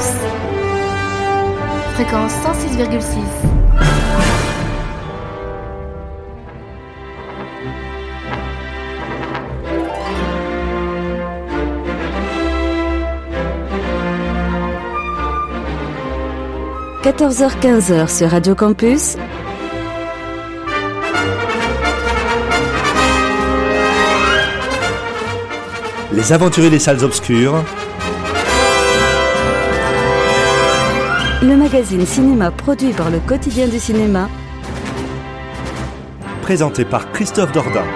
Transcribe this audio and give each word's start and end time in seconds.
Campus, 0.00 0.14
fréquence 1.94 2.32
106,6. 2.32 3.20
«14h-15h 17.02 18.08
sur 18.08 18.30
Radio 18.30 18.54
Campus, 18.54 19.16
Les 26.12 26.32
aventuriers 26.32 26.70
des 26.70 26.80
salles 26.80 27.04
obscures. 27.04 27.62
Le 31.42 31.56
magazine 31.56 32.04
cinéma 32.04 32.50
produit 32.50 32.92
par 32.92 33.08
le 33.08 33.18
quotidien 33.18 33.66
du 33.66 33.78
cinéma. 33.78 34.28
Présenté 36.42 36.84
par 36.84 37.10
Christophe 37.12 37.50
Dordain. 37.52 37.86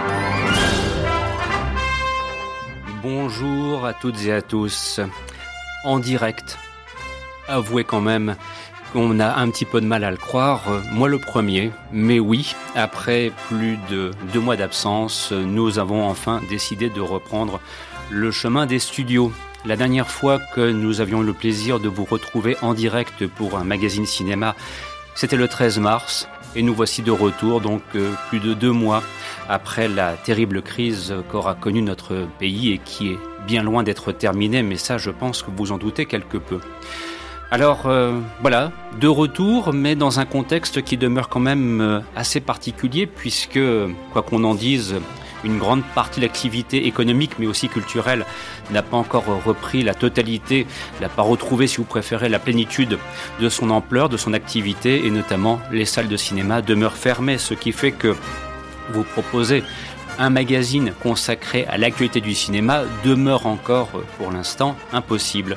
Bonjour 3.03 3.85
à 3.85 3.93
toutes 3.93 4.25
et 4.25 4.33
à 4.33 4.41
tous. 4.41 4.99
En 5.85 5.99
direct. 5.99 6.57
Avouez 7.47 7.85
quand 7.85 8.01
même 8.01 8.35
qu'on 8.95 9.21
a 9.21 9.35
un 9.35 9.51
petit 9.51 9.67
peu 9.67 9.83
de 9.83 9.87
mal 9.87 10.05
à 10.05 10.11
le 10.11 10.17
croire, 10.17 10.63
moi 10.93 11.11
le 11.11 11.19
premier, 11.19 11.71
mais 11.93 12.21
oui, 12.21 12.55
après 12.75 13.31
plus 13.49 13.77
de 13.91 14.13
deux 14.33 14.41
mois 14.41 14.57
d'absence, 14.57 15.33
nous 15.33 15.79
avons 15.79 16.09
enfin 16.09 16.41
décidé 16.49 16.89
de 16.89 17.03
reprendre 17.03 17.61
le 18.11 18.31
chemin 18.31 18.65
des 18.65 18.79
studios. 18.79 19.33
La 19.67 19.77
dernière 19.77 20.11
fois 20.11 20.39
que 20.55 20.71
nous 20.71 21.01
avions 21.01 21.23
le 21.23 21.33
plaisir 21.33 21.81
de 21.81 21.89
vous 21.89 22.05
retrouver 22.05 22.55
en 22.61 22.75
direct 22.75 23.27
pour 23.27 23.57
un 23.57 23.65
magazine 23.65 24.05
cinéma, 24.05 24.55
c'était 25.15 25.37
le 25.37 25.49
13 25.49 25.79
mars, 25.79 26.29
et 26.55 26.63
nous 26.63 26.75
voici 26.75 27.01
de 27.01 27.11
retour, 27.11 27.63
donc 27.63 27.81
euh, 27.95 28.13
plus 28.29 28.41
de 28.41 28.53
deux 28.53 28.73
mois 28.73 29.03
après 29.49 29.89
la 29.89 30.17
terrible 30.17 30.61
crise 30.61 31.15
qu'aura 31.31 31.55
connue 31.55 31.81
notre 31.81 32.29
pays 32.39 32.73
et 32.73 32.79
qui 32.79 33.13
est 33.13 33.19
bien 33.47 33.63
loin 33.63 33.83
d'être 33.83 34.13
terminée, 34.13 34.63
mais 34.63 34.77
ça 34.77 34.99
je 34.99 35.11
pense 35.11 35.43
que 35.43 35.51
vous 35.51 35.73
en 35.73 35.79
doutez 35.79 36.05
quelque 36.05 36.37
peu. 36.37 36.61
Alors 37.51 37.87
euh, 37.87 38.21
voilà, 38.43 38.71
de 39.01 39.09
retour, 39.09 39.73
mais 39.73 39.97
dans 39.97 40.21
un 40.21 40.27
contexte 40.27 40.83
qui 40.83 40.99
demeure 40.99 41.31
quand 41.31 41.41
même 41.41 41.81
euh, 41.81 42.01
assez 42.15 42.41
particulier, 42.41 43.07
puisque, 43.07 43.61
quoi 44.13 44.21
qu'on 44.21 44.45
en 44.45 44.55
dise, 44.55 44.97
une 45.45 45.59
grande 45.59 45.83
partie 45.95 46.21
de 46.21 46.25
l'activité 46.25 46.87
économique, 46.87 47.33
mais 47.39 47.47
aussi 47.47 47.69
culturelle, 47.69 48.25
n'a 48.71 48.83
pas 48.83 48.97
encore 48.97 49.25
repris 49.45 49.83
la 49.83 49.95
totalité, 49.95 50.67
n'a 51.01 51.09
pas 51.09 51.23
retrouvé, 51.23 51.67
si 51.67 51.77
vous 51.77 51.85
préférez, 51.85 52.29
la 52.29 52.39
plénitude 52.39 52.99
de 53.41 53.49
son 53.49 53.71
ampleur, 53.71 54.09
de 54.09 54.17
son 54.17 54.33
activité, 54.33 55.07
et 55.07 55.11
notamment 55.11 55.61
les 55.71 55.85
salles 55.85 56.09
de 56.09 56.17
cinéma 56.17 56.63
demeurent 56.63 56.97
fermées, 56.97 57.39
ce 57.39 57.55
qui 57.55 57.73
fait 57.73 57.93
que 57.93 58.17
vous 58.93 59.05
proposez 59.05 59.63
un 60.19 60.31
magazine 60.31 60.93
consacré 61.03 61.67
à 61.67 61.79
l'actualité 61.79 62.21
du 62.21 62.35
cinéma 62.35 62.83
demeure 63.05 63.47
encore, 63.47 63.91
pour 64.19 64.31
l'instant, 64.31 64.77
impossible. 64.93 65.57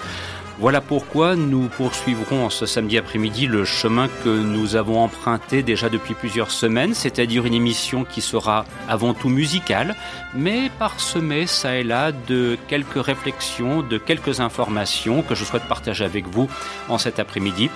Voilà 0.60 0.82
pourquoi 0.82 1.36
nous 1.36 1.68
poursuivrons 1.68 2.50
ce 2.50 2.66
samedi 2.66 2.98
après-midi 2.98 3.46
le 3.46 3.64
chemin 3.64 4.08
que 4.24 4.30
nous 4.30 4.76
avons 4.76 5.04
emprunté 5.04 5.62
déjà 5.62 5.88
depuis 5.88 6.16
plusieurs 6.16 6.50
semaines, 6.50 6.96
c'est-à-dire 6.96 7.46
une 7.46 7.54
émission 7.54 8.04
qui 8.04 8.22
sera 8.22 8.66
avant 8.90 9.14
tout 9.14 9.30
musicale, 9.30 9.96
mais 10.34 10.72
parsemée 10.80 11.46
ça 11.46 11.78
et 11.78 11.84
là 11.84 12.12
de 12.12 12.58
quelques 12.68 13.00
réflexions, 13.00 13.84
de 13.84 14.00
quelques 14.00 14.40
informations 14.40 15.22
que 15.22 15.36
je 15.36 15.46
souhaite 15.46 15.68
partager 15.68 16.04
avec 16.04 16.26
vous 16.28 16.50
en 16.90 16.98
cet 16.98 17.20
après-midi. 17.20 17.70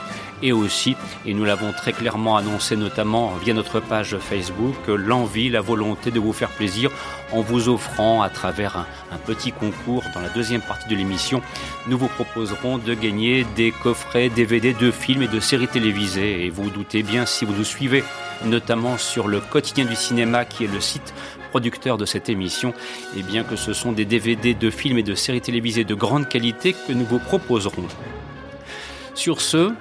Et 0.43 0.51
aussi, 0.51 0.95
et 1.27 1.35
nous 1.35 1.45
l'avons 1.45 1.71
très 1.71 1.93
clairement 1.93 2.35
annoncé 2.35 2.75
notamment 2.75 3.31
via 3.43 3.53
notre 3.53 3.79
page 3.79 4.17
Facebook, 4.17 4.75
l'envie, 4.87 5.49
la 5.49 5.61
volonté 5.61 6.09
de 6.09 6.19
vous 6.19 6.33
faire 6.33 6.49
plaisir 6.49 6.89
en 7.31 7.41
vous 7.41 7.69
offrant 7.69 8.21
à 8.21 8.29
travers 8.29 8.85
un, 9.11 9.17
petit 9.25 9.51
concours 9.51 10.03
dans 10.13 10.21
la 10.21 10.29
deuxième 10.29 10.61
partie 10.61 10.89
de 10.89 10.95
l'émission, 10.95 11.41
nous 11.87 11.97
vous 11.97 12.07
proposerons 12.07 12.77
de 12.77 12.93
gagner 12.93 13.45
des 13.55 13.71
coffrets 13.71 14.29
DVD 14.29 14.73
de 14.73 14.91
films 14.91 15.23
et 15.23 15.27
de 15.27 15.39
séries 15.39 15.67
télévisées. 15.67 16.45
Et 16.45 16.49
vous, 16.49 16.63
vous 16.63 16.69
doutez 16.69 17.03
bien 17.03 17.25
si 17.25 17.45
vous 17.45 17.53
nous 17.53 17.63
suivez 17.63 18.03
notamment 18.45 18.97
sur 18.97 19.27
le 19.27 19.39
quotidien 19.39 19.85
du 19.85 19.95
cinéma 19.95 20.45
qui 20.45 20.65
est 20.65 20.73
le 20.73 20.79
site 20.79 21.13
producteur 21.51 21.97
de 21.97 22.05
cette 22.05 22.29
émission, 22.29 22.69
et 23.15 23.19
eh 23.19 23.23
bien 23.23 23.43
que 23.43 23.55
ce 23.57 23.73
sont 23.73 23.91
des 23.91 24.05
DVD 24.05 24.53
de 24.53 24.69
films 24.69 24.97
et 24.97 25.03
de 25.03 25.15
séries 25.15 25.41
télévisées 25.41 25.83
de 25.83 25.95
grande 25.95 26.29
qualité 26.29 26.73
que 26.73 26.93
nous 26.93 27.05
vous 27.05 27.19
proposerons. 27.19 27.87
Sur 29.13 29.41
ce, 29.41 29.73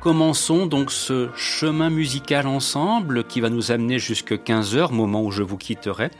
Commençons 0.00 0.66
donc 0.66 0.92
ce 0.92 1.28
chemin 1.34 1.90
musical 1.90 2.46
ensemble 2.46 3.24
qui 3.24 3.40
va 3.40 3.50
nous 3.50 3.72
amener 3.72 3.98
jusqu'à 3.98 4.36
15h, 4.36 4.92
moment 4.92 5.24
où 5.24 5.32
je 5.32 5.42
vous 5.42 5.56
quitterai, 5.56 6.10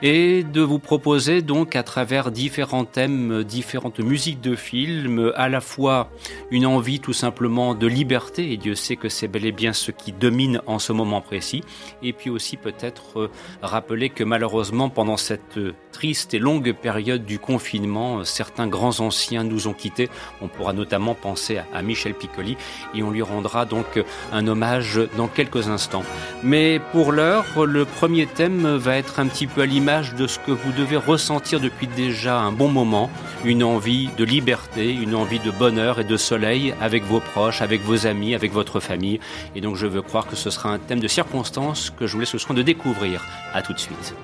et 0.00 0.44
de 0.44 0.62
vous 0.62 0.78
proposer 0.78 1.42
donc 1.42 1.76
à 1.76 1.82
travers 1.82 2.30
différents 2.30 2.86
thèmes, 2.86 3.44
différentes 3.44 4.00
musiques 4.00 4.40
de 4.40 4.56
films, 4.56 5.30
à 5.36 5.50
la 5.50 5.60
fois 5.60 6.10
une 6.50 6.64
envie 6.64 7.00
tout 7.00 7.12
simplement 7.12 7.74
de 7.74 7.86
liberté, 7.86 8.50
et 8.50 8.56
Dieu 8.56 8.74
sait 8.74 8.96
que 8.96 9.10
c'est 9.10 9.28
bel 9.28 9.44
et 9.44 9.52
bien 9.52 9.74
ce 9.74 9.90
qui 9.90 10.12
domine 10.12 10.62
en 10.66 10.78
ce 10.78 10.94
moment 10.94 11.20
précis, 11.20 11.62
et 12.02 12.14
puis 12.14 12.30
aussi 12.30 12.56
peut-être 12.56 13.20
euh, 13.20 13.30
rappeler 13.60 14.08
que 14.08 14.24
malheureusement 14.24 14.88
pendant 14.88 15.18
cette 15.18 15.58
triste 15.92 16.32
et 16.32 16.38
longue 16.38 16.72
période 16.72 17.26
du 17.26 17.38
confinement, 17.38 18.24
certains 18.24 18.68
grands 18.68 19.00
anciens 19.00 19.44
nous 19.44 19.68
ont 19.68 19.74
quittés. 19.74 20.08
On 20.40 20.48
pourra 20.48 20.72
notamment 20.72 21.14
penser 21.14 21.58
à 21.74 21.82
Michel 21.82 22.14
Piccoli 22.14 22.56
et 22.94 23.02
on 23.02 23.10
lui 23.10 23.17
rendra 23.22 23.64
donc 23.64 24.02
un 24.32 24.46
hommage 24.46 25.00
dans 25.16 25.28
quelques 25.28 25.68
instants. 25.68 26.04
Mais 26.42 26.80
pour 26.92 27.12
l'heure, 27.12 27.44
le 27.66 27.84
premier 27.84 28.26
thème 28.26 28.76
va 28.76 28.96
être 28.96 29.20
un 29.20 29.26
petit 29.26 29.46
peu 29.46 29.62
à 29.62 29.66
l'image 29.66 30.14
de 30.14 30.26
ce 30.26 30.38
que 30.38 30.50
vous 30.50 30.72
devez 30.72 30.96
ressentir 30.96 31.60
depuis 31.60 31.86
déjà 31.86 32.38
un 32.38 32.52
bon 32.52 32.68
moment, 32.68 33.10
une 33.44 33.64
envie 33.64 34.08
de 34.16 34.24
liberté, 34.24 34.92
une 34.92 35.14
envie 35.14 35.40
de 35.40 35.50
bonheur 35.50 36.00
et 36.00 36.04
de 36.04 36.16
soleil 36.16 36.74
avec 36.80 37.04
vos 37.04 37.20
proches, 37.20 37.62
avec 37.62 37.82
vos 37.82 38.06
amis, 38.06 38.34
avec 38.34 38.52
votre 38.52 38.80
famille. 38.80 39.20
Et 39.54 39.60
donc 39.60 39.76
je 39.76 39.86
veux 39.86 40.02
croire 40.02 40.26
que 40.26 40.36
ce 40.36 40.50
sera 40.50 40.70
un 40.70 40.78
thème 40.78 41.00
de 41.00 41.08
circonstance 41.08 41.90
que 41.90 42.06
je 42.06 42.14
vous 42.14 42.20
laisse 42.20 42.32
le 42.32 42.38
soin 42.38 42.54
de 42.54 42.62
découvrir. 42.62 43.24
À 43.54 43.62
tout 43.62 43.72
de 43.72 43.78
suite. 43.78 44.14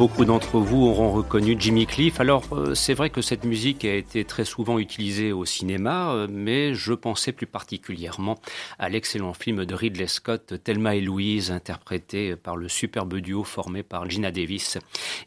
Beaucoup 0.00 0.24
d'entre 0.24 0.58
vous 0.58 0.86
auront 0.86 1.12
reconnu 1.12 1.56
Jimmy 1.58 1.84
Cliff. 1.84 2.20
Alors, 2.20 2.44
euh, 2.52 2.74
c'est 2.74 2.94
vrai 2.94 3.10
que 3.10 3.20
cette 3.20 3.44
musique 3.44 3.84
a 3.84 3.94
été 3.94 4.24
très 4.24 4.46
souvent 4.46 4.78
utilisée 4.78 5.30
au 5.30 5.44
cinéma, 5.44 6.12
euh, 6.12 6.26
mais 6.26 6.72
je 6.72 6.94
pensais 6.94 7.32
plus 7.32 7.46
particulièrement 7.46 8.40
à 8.78 8.88
l'excellent 8.88 9.34
film 9.34 9.66
de 9.66 9.74
Ridley 9.74 10.06
Scott, 10.06 10.54
Thelma 10.64 10.96
et 10.96 11.02
Louise, 11.02 11.50
interprété 11.50 12.34
par 12.34 12.56
le 12.56 12.66
superbe 12.70 13.16
duo 13.16 13.44
formé 13.44 13.82
par 13.82 14.08
Gina 14.08 14.30
Davis 14.30 14.78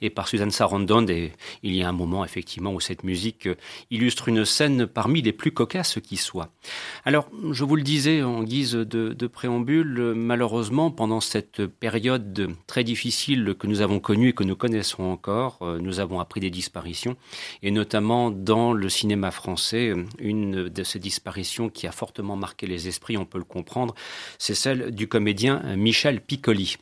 et 0.01 0.09
par 0.09 0.27
Susan 0.27 0.49
Sarandon. 0.49 1.05
Et 1.07 1.33
il 1.61 1.75
y 1.75 1.83
a 1.83 1.89
un 1.89 1.93
moment, 1.93 2.25
effectivement, 2.25 2.73
où 2.73 2.79
cette 2.79 3.03
musique 3.03 3.47
illustre 3.91 4.27
une 4.27 4.43
scène 4.43 4.87
parmi 4.87 5.21
les 5.21 5.33
plus 5.33 5.51
cocasses 5.51 5.99
qui 6.01 6.17
soient. 6.17 6.49
Alors, 7.05 7.29
je 7.51 7.63
vous 7.63 7.75
le 7.75 7.83
disais 7.83 8.23
en 8.23 8.41
guise 8.41 8.71
de, 8.71 9.13
de 9.13 9.27
préambule, 9.27 10.13
malheureusement, 10.15 10.89
pendant 10.89 11.21
cette 11.21 11.63
période 11.67 12.49
très 12.65 12.83
difficile 12.83 13.53
que 13.59 13.67
nous 13.67 13.81
avons 13.81 13.99
connue 13.99 14.29
et 14.29 14.33
que 14.33 14.43
nous 14.43 14.62
connaissons 14.63 15.03
encore, 15.03 15.57
euh, 15.61 15.77
nous 15.77 15.99
avons 15.99 16.21
appris 16.21 16.39
des 16.39 16.49
disparitions, 16.49 17.17
et 17.63 17.69
notamment 17.69 18.31
dans 18.31 18.71
le 18.71 18.87
cinéma 18.87 19.29
français, 19.29 19.93
une 20.19 20.69
de 20.69 20.83
ces 20.85 20.99
disparitions 20.99 21.67
qui 21.67 21.85
a 21.85 21.91
fortement 21.91 22.37
marqué 22.37 22.65
les 22.65 22.87
esprits, 22.87 23.17
on 23.17 23.25
peut 23.25 23.39
le 23.39 23.43
comprendre, 23.43 23.93
c'est 24.37 24.55
celle 24.55 24.91
du 24.91 25.09
comédien 25.09 25.75
Michel 25.75 26.21
Piccoli. 26.21 26.77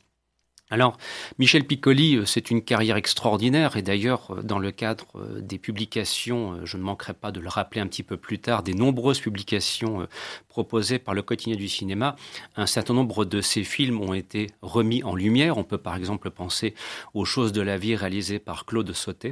Alors, 0.72 0.98
Michel 1.38 1.66
Piccoli, 1.66 2.16
euh, 2.16 2.26
c'est 2.26 2.50
une 2.50 2.64
carrière 2.64 2.96
extraordinaire 2.96 3.76
et 3.76 3.82
d'ailleurs, 3.82 4.32
euh, 4.32 4.42
dans 4.42 4.58
le 4.58 4.72
cadre 4.72 5.06
euh, 5.16 5.42
des 5.42 5.58
publications, 5.58 6.66
je 6.66 6.78
ne 6.78 6.82
manquerai 6.82 7.14
pas 7.14 7.34
de 7.34 7.42
le 7.42 7.50
rappeler 7.50 7.82
un 7.82 7.88
petit 7.88 8.04
peu 8.04 8.16
plus 8.16 8.40
tard, 8.40 8.64
des 8.64 8.74
nombreuses 8.74 9.20
publications 9.20 10.08
proposées 10.52 11.00
par 11.00 11.14
le 11.14 11.22
quotidien 11.22 11.56
du 11.56 11.70
cinéma, 11.70 12.18
un 12.58 12.66
certain 12.66 12.94
nombre 12.94 13.24
de 13.24 13.40
ces 13.40 13.64
films 13.64 14.02
ont 14.02 14.14
été 14.14 14.48
remis 14.62 15.02
en 15.04 15.16
lumière. 15.16 15.58
On 15.58 15.64
peut 15.64 15.78
par 15.78 15.96
exemple 15.96 16.30
penser 16.30 16.76
aux 17.14 17.24
choses 17.24 17.54
de 17.54 17.62
la 17.62 17.78
vie 17.78 17.96
réalisées 17.96 18.38
par 18.38 18.66
Claude 18.66 18.92
Sauté, 18.92 19.32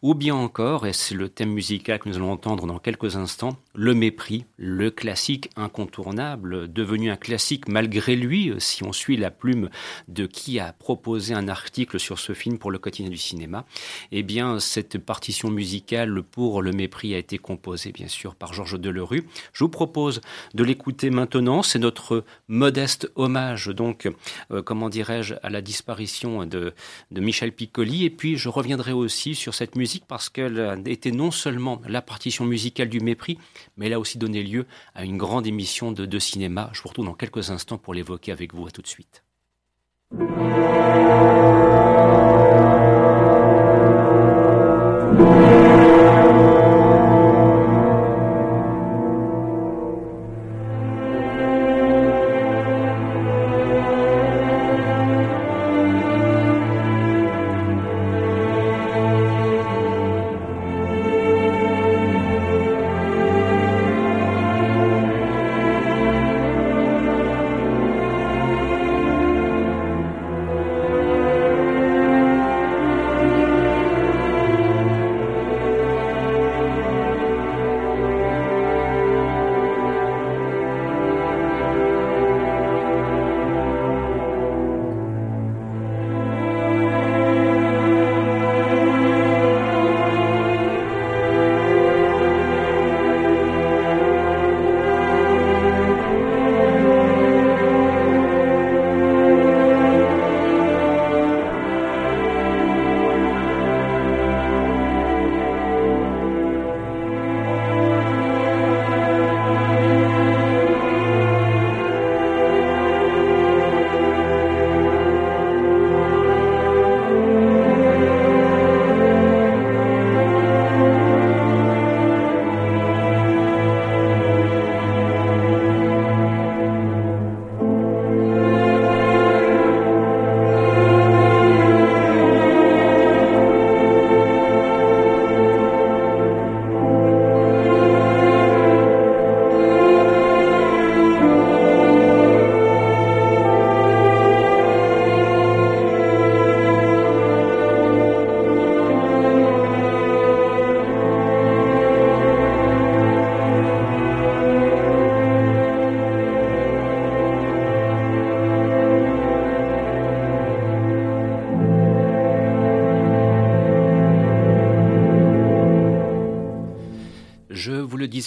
ou 0.00 0.14
bien 0.14 0.36
encore, 0.36 0.86
et 0.86 0.92
c'est 0.92 1.16
le 1.16 1.28
thème 1.28 1.50
musical 1.50 1.98
que 1.98 2.08
nous 2.08 2.16
allons 2.16 2.30
entendre 2.30 2.66
dans 2.68 2.78
quelques 2.78 3.16
instants, 3.16 3.56
Le 3.74 3.94
Mépris, 3.94 4.44
le 4.56 4.92
classique 4.92 5.50
incontournable, 5.56 6.72
devenu 6.72 7.10
un 7.10 7.16
classique 7.16 7.66
malgré 7.66 8.14
lui, 8.14 8.52
si 8.58 8.84
on 8.84 8.92
suit 8.92 9.16
la 9.16 9.32
plume 9.32 9.70
de 10.06 10.26
qui 10.26 10.60
a 10.60 10.72
proposé 10.72 11.34
un 11.34 11.48
article 11.48 11.98
sur 11.98 12.20
ce 12.20 12.32
film 12.32 12.58
pour 12.58 12.70
le 12.70 12.78
quotidien 12.78 13.10
du 13.10 13.18
cinéma, 13.18 13.66
eh 14.12 14.22
bien, 14.22 14.60
cette 14.60 14.98
partition 14.98 15.50
musicale 15.50 16.22
pour 16.22 16.62
le 16.62 16.70
mépris 16.70 17.12
a 17.14 17.18
été 17.18 17.38
composée, 17.38 17.90
bien 17.90 18.06
sûr, 18.06 18.36
par 18.36 18.52
Georges 18.52 18.78
Delerue. 18.78 19.24
Je 19.52 19.64
vous 19.64 19.68
propose 19.68 20.20
de 20.54 20.59
l'écouter 20.62 21.10
maintenant. 21.10 21.62
C'est 21.62 21.78
notre 21.78 22.24
modeste 22.48 23.10
hommage, 23.14 23.66
donc, 23.68 24.08
euh, 24.50 24.62
comment 24.62 24.88
dirais-je, 24.88 25.34
à 25.42 25.50
la 25.50 25.60
disparition 25.60 26.46
de, 26.46 26.72
de 27.10 27.20
Michel 27.20 27.52
Piccoli. 27.52 28.04
Et 28.04 28.10
puis, 28.10 28.36
je 28.36 28.48
reviendrai 28.48 28.92
aussi 28.92 29.34
sur 29.34 29.54
cette 29.54 29.76
musique 29.76 30.04
parce 30.06 30.28
qu'elle 30.28 30.82
était 30.86 31.10
non 31.10 31.30
seulement 31.30 31.80
la 31.88 32.02
partition 32.02 32.44
musicale 32.44 32.88
du 32.88 33.00
mépris, 33.00 33.38
mais 33.76 33.86
elle 33.86 33.94
a 33.94 34.00
aussi 34.00 34.18
donné 34.18 34.42
lieu 34.42 34.66
à 34.94 35.04
une 35.04 35.18
grande 35.18 35.46
émission 35.46 35.92
de, 35.92 36.06
de 36.06 36.18
cinéma. 36.18 36.70
Je 36.72 36.82
vous 36.82 36.88
retrouve 36.88 37.06
dans 37.06 37.14
quelques 37.14 37.50
instants 37.50 37.78
pour 37.78 37.94
l'évoquer 37.94 38.32
avec 38.32 38.54
vous. 38.54 38.70
Tout 38.70 38.82
de 38.82 38.86
suite. 38.86 39.22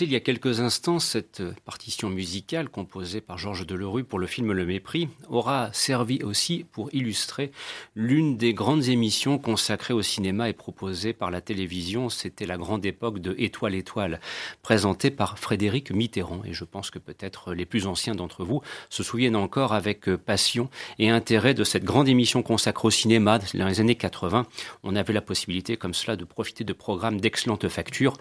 Il 0.01 0.11
y 0.11 0.15
a 0.15 0.19
quelques 0.19 0.59
instants, 0.59 0.99
cette 0.99 1.43
partition 1.65 2.09
musicale 2.09 2.69
composée 2.69 3.21
par 3.21 3.37
Georges 3.37 3.65
Delerue 3.65 4.03
pour 4.03 4.17
le 4.17 4.27
film 4.27 4.51
Le 4.51 4.65
Mépris 4.65 5.09
aura 5.29 5.71
servi 5.73 6.23
aussi 6.23 6.65
pour 6.71 6.93
illustrer 6.93 7.51
l'une 7.95 8.37
des 8.37 8.53
grandes 8.53 8.87
émissions 8.87 9.37
consacrées 9.37 9.93
au 9.93 10.01
cinéma 10.01 10.49
et 10.49 10.53
proposées 10.53 11.13
par 11.13 11.31
la 11.31 11.41
télévision. 11.41 12.09
C'était 12.09 12.45
la 12.45 12.57
grande 12.57 12.85
époque 12.85 13.19
de 13.19 13.35
Étoile 13.37 13.75
Étoile, 13.75 14.19
présentée 14.61 15.11
par 15.11 15.37
Frédéric 15.37 15.91
Mitterrand. 15.91 16.41
Et 16.45 16.53
je 16.53 16.63
pense 16.63 16.89
que 16.89 16.99
peut-être 16.99 17.53
les 17.53 17.65
plus 17.65 17.85
anciens 17.85 18.15
d'entre 18.15 18.45
vous 18.45 18.61
se 18.89 19.03
souviennent 19.03 19.35
encore 19.35 19.73
avec 19.73 20.09
passion 20.15 20.69
et 20.97 21.09
intérêt 21.09 21.53
de 21.53 21.63
cette 21.63 21.83
grande 21.83 22.07
émission 22.07 22.41
consacrée 22.41 22.87
au 22.87 22.91
cinéma 22.91 23.39
dans 23.53 23.67
les 23.67 23.79
années 23.79 23.95
80. 23.95 24.45
On 24.83 24.95
avait 24.95 25.13
la 25.13 25.21
possibilité 25.21 25.77
comme 25.77 25.93
cela 25.93 26.15
de 26.15 26.25
profiter 26.25 26.63
de 26.63 26.73
programmes 26.73 27.19
d'excellente 27.19 27.67
facture 27.67 28.13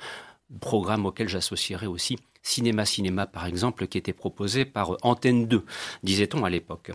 programme 0.61 1.07
auquel 1.07 1.29
j'associerais 1.29 1.87
aussi 1.87 2.19
Cinéma 2.43 2.85
Cinéma, 2.85 3.27
par 3.27 3.47
exemple, 3.47 3.87
qui 3.87 3.99
était 3.99 4.13
proposé 4.13 4.65
par 4.65 4.97
Antenne 5.03 5.47
2, 5.47 5.65
disait-on 6.03 6.45
à 6.45 6.51
l'époque. 6.51 6.91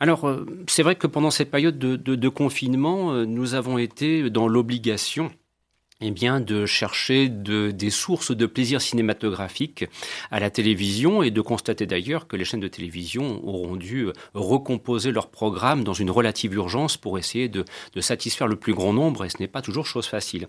Alors, 0.00 0.28
euh, 0.28 0.44
c'est 0.68 0.82
vrai 0.82 0.96
que 0.96 1.06
pendant 1.06 1.30
cette 1.30 1.50
période 1.50 1.78
de, 1.78 2.28
confinement, 2.28 3.12
euh, 3.12 3.24
nous 3.24 3.54
avons 3.54 3.78
été 3.78 4.30
dans 4.30 4.48
l'obligation 4.48 5.30
eh 6.00 6.10
bien, 6.10 6.40
de 6.40 6.66
chercher 6.66 7.28
de, 7.28 7.70
des 7.70 7.90
sources 7.90 8.34
de 8.34 8.46
plaisir 8.46 8.80
cinématographique 8.80 9.84
à 10.30 10.40
la 10.40 10.50
télévision 10.50 11.22
et 11.22 11.30
de 11.30 11.40
constater 11.40 11.86
d'ailleurs 11.86 12.26
que 12.26 12.36
les 12.36 12.44
chaînes 12.44 12.60
de 12.60 12.68
télévision 12.68 13.46
auront 13.46 13.76
dû 13.76 14.08
recomposer 14.34 15.12
leur 15.12 15.28
programme 15.28 15.84
dans 15.84 15.92
une 15.92 16.10
relative 16.10 16.54
urgence 16.54 16.96
pour 16.96 17.18
essayer 17.18 17.48
de, 17.48 17.64
de 17.94 18.00
satisfaire 18.00 18.46
le 18.46 18.56
plus 18.56 18.74
grand 18.74 18.92
nombre 18.92 19.24
et 19.24 19.28
ce 19.28 19.38
n'est 19.40 19.48
pas 19.48 19.62
toujours 19.62 19.86
chose 19.86 20.06
facile. 20.06 20.48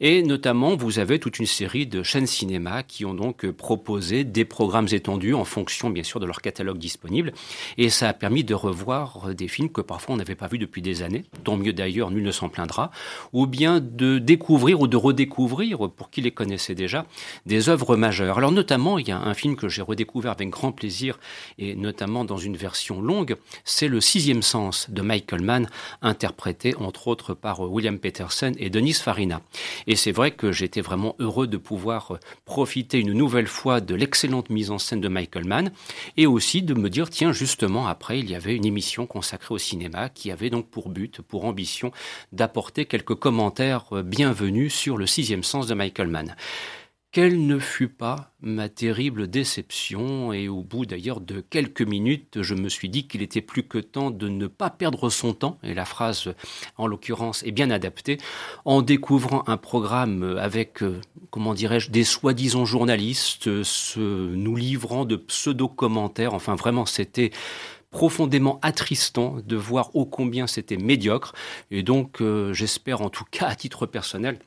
Et 0.00 0.22
notamment, 0.22 0.76
vous 0.76 0.98
avez 0.98 1.18
toute 1.18 1.38
une 1.38 1.46
série 1.46 1.86
de 1.86 2.02
chaînes 2.02 2.26
cinéma 2.26 2.82
qui 2.82 3.04
ont 3.04 3.14
donc 3.14 3.50
proposé 3.50 4.24
des 4.24 4.44
programmes 4.44 4.88
étendus 4.90 5.34
en 5.34 5.44
fonction, 5.44 5.90
bien 5.90 6.02
sûr, 6.02 6.20
de 6.20 6.26
leur 6.26 6.40
catalogue 6.40 6.78
disponible. 6.78 7.32
Et 7.78 7.90
ça 7.90 8.08
a 8.08 8.12
permis 8.12 8.44
de 8.44 8.54
revoir 8.54 9.34
des 9.34 9.48
films 9.48 9.70
que 9.70 9.80
parfois 9.80 10.14
on 10.14 10.18
n'avait 10.18 10.34
pas 10.34 10.48
vus 10.48 10.58
depuis 10.58 10.82
des 10.82 11.02
années, 11.02 11.24
tant 11.44 11.56
mieux 11.56 11.72
d'ailleurs, 11.72 12.10
nul 12.10 12.22
ne 12.22 12.30
s'en 12.30 12.48
plaindra, 12.48 12.90
ou 13.32 13.46
bien 13.46 13.80
de 13.80 14.18
découvrir 14.18 14.80
de 14.86 14.96
redécouvrir, 14.96 15.90
pour 15.90 16.10
qui 16.10 16.20
les 16.20 16.30
connaissait 16.30 16.74
déjà, 16.74 17.06
des 17.46 17.68
œuvres 17.68 17.96
majeures. 17.96 18.38
Alors 18.38 18.52
notamment, 18.52 18.98
il 18.98 19.08
y 19.08 19.12
a 19.12 19.18
un 19.18 19.34
film 19.34 19.56
que 19.56 19.68
j'ai 19.68 19.82
redécouvert 19.82 20.32
avec 20.32 20.50
grand 20.50 20.72
plaisir, 20.72 21.18
et 21.58 21.74
notamment 21.74 22.24
dans 22.24 22.36
une 22.36 22.56
version 22.56 23.00
longue, 23.00 23.36
c'est 23.64 23.88
Le 23.88 24.00
sixième 24.00 24.42
sens 24.42 24.90
de 24.90 25.02
Michael 25.02 25.42
Mann, 25.42 25.68
interprété 26.02 26.74
entre 26.76 27.08
autres 27.08 27.34
par 27.34 27.60
William 27.60 27.98
Peterson 27.98 28.52
et 28.58 28.70
Denis 28.70 28.94
Farina. 28.94 29.40
Et 29.86 29.96
c'est 29.96 30.12
vrai 30.12 30.30
que 30.30 30.52
j'étais 30.52 30.80
vraiment 30.80 31.16
heureux 31.18 31.46
de 31.46 31.56
pouvoir 31.56 32.18
profiter 32.44 32.98
une 32.98 33.12
nouvelle 33.12 33.46
fois 33.46 33.80
de 33.80 33.94
l'excellente 33.94 34.50
mise 34.50 34.70
en 34.70 34.78
scène 34.78 35.00
de 35.00 35.08
Michael 35.08 35.44
Mann, 35.46 35.72
et 36.16 36.26
aussi 36.26 36.62
de 36.62 36.74
me 36.74 36.90
dire, 36.90 37.10
tiens, 37.10 37.32
justement, 37.32 37.86
après, 37.86 38.18
il 38.18 38.30
y 38.30 38.34
avait 38.34 38.54
une 38.54 38.66
émission 38.66 39.06
consacrée 39.06 39.54
au 39.54 39.58
cinéma 39.58 40.08
qui 40.08 40.30
avait 40.30 40.50
donc 40.50 40.66
pour 40.68 40.88
but, 40.88 41.20
pour 41.22 41.44
ambition, 41.44 41.92
d'apporter 42.32 42.86
quelques 42.86 43.14
commentaires 43.14 43.84
bienvenus 44.02 44.73
sur 44.74 44.98
le 44.98 45.06
sixième 45.06 45.44
sens 45.44 45.66
de 45.66 45.74
Michael 45.74 46.08
Mann. 46.08 46.36
Quelle 47.14 47.46
ne 47.46 47.60
fut 47.60 47.88
pas 47.88 48.32
ma 48.40 48.68
terrible 48.68 49.28
déception, 49.28 50.32
et 50.32 50.48
au 50.48 50.64
bout 50.64 50.84
d'ailleurs 50.84 51.20
de 51.20 51.40
quelques 51.40 51.82
minutes, 51.82 52.42
je 52.42 52.56
me 52.56 52.68
suis 52.68 52.88
dit 52.88 53.06
qu'il 53.06 53.22
était 53.22 53.40
plus 53.40 53.62
que 53.62 53.78
temps 53.78 54.10
de 54.10 54.28
ne 54.28 54.48
pas 54.48 54.68
perdre 54.68 55.10
son 55.10 55.32
temps, 55.32 55.60
et 55.62 55.74
la 55.74 55.84
phrase 55.84 56.34
en 56.76 56.88
l'occurrence 56.88 57.44
est 57.44 57.52
bien 57.52 57.70
adaptée, 57.70 58.18
en 58.64 58.82
découvrant 58.82 59.44
un 59.46 59.56
programme 59.56 60.36
avec, 60.40 60.82
euh, 60.82 61.00
comment 61.30 61.54
dirais-je, 61.54 61.92
des 61.92 62.02
soi-disant 62.02 62.64
journalistes, 62.64 63.62
se, 63.62 64.00
nous 64.00 64.56
livrant 64.56 65.04
de 65.04 65.14
pseudo-commentaires, 65.14 66.34
enfin 66.34 66.56
vraiment 66.56 66.84
c'était 66.84 67.30
profondément 67.92 68.58
attristant 68.60 69.36
de 69.46 69.54
voir 69.54 69.94
ô 69.94 70.04
combien 70.04 70.48
c'était 70.48 70.78
médiocre, 70.78 71.32
et 71.70 71.84
donc 71.84 72.20
euh, 72.20 72.52
j'espère 72.52 73.02
en 73.02 73.08
tout 73.08 73.24
cas 73.30 73.46
à 73.46 73.54
titre 73.54 73.86
personnel 73.86 74.40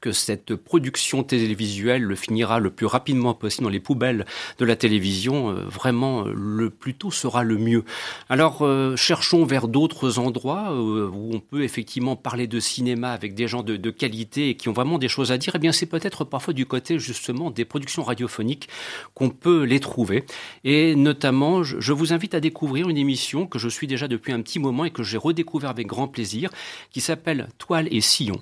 que 0.00 0.12
cette 0.12 0.56
production 0.56 1.22
télévisuelle 1.22 2.02
le 2.02 2.14
finira 2.14 2.58
le 2.58 2.70
plus 2.70 2.86
rapidement 2.86 3.34
possible 3.34 3.64
dans 3.64 3.70
les 3.70 3.80
poubelles 3.80 4.24
de 4.58 4.64
la 4.64 4.76
télévision, 4.76 5.50
euh, 5.50 5.64
vraiment 5.64 6.24
le 6.24 6.70
plus 6.70 6.94
tôt 6.94 7.10
sera 7.10 7.44
le 7.44 7.58
mieux. 7.58 7.84
Alors 8.28 8.62
euh, 8.62 8.96
cherchons 8.96 9.44
vers 9.44 9.68
d'autres 9.68 10.18
endroits 10.18 10.72
euh, 10.72 11.08
où 11.08 11.34
on 11.34 11.40
peut 11.40 11.62
effectivement 11.62 12.16
parler 12.16 12.46
de 12.46 12.60
cinéma 12.60 13.12
avec 13.12 13.34
des 13.34 13.48
gens 13.48 13.62
de, 13.62 13.76
de, 13.76 13.90
qualité 13.90 14.50
et 14.50 14.56
qui 14.56 14.68
ont 14.68 14.72
vraiment 14.72 14.98
des 14.98 15.08
choses 15.08 15.32
à 15.32 15.38
dire. 15.38 15.52
Eh 15.56 15.58
bien 15.58 15.72
c'est 15.72 15.86
peut-être 15.86 16.24
parfois 16.24 16.54
du 16.54 16.66
côté 16.66 16.98
justement 16.98 17.50
des 17.50 17.64
productions 17.64 18.02
radiophoniques 18.02 18.68
qu'on 19.14 19.30
peut 19.30 19.64
les 19.64 19.80
trouver. 19.80 20.24
Et 20.64 20.94
notamment, 20.94 21.62
je, 21.62 21.80
je 21.80 21.92
vous 21.92 22.12
invite 22.12 22.34
à 22.34 22.40
découvrir 22.40 22.88
une 22.88 22.96
émission 22.96 23.46
que 23.46 23.58
je 23.58 23.68
suis 23.68 23.86
déjà 23.86 24.08
depuis 24.08 24.32
un 24.32 24.40
petit 24.40 24.58
moment 24.58 24.84
et 24.84 24.90
que 24.90 25.02
j'ai 25.02 25.18
redécouvert 25.18 25.70
avec 25.70 25.86
grand 25.86 26.08
plaisir, 26.08 26.50
qui 26.90 27.00
s'appelle 27.00 27.48
Toile 27.58 27.88
et 27.90 28.00
Sillon 28.00 28.40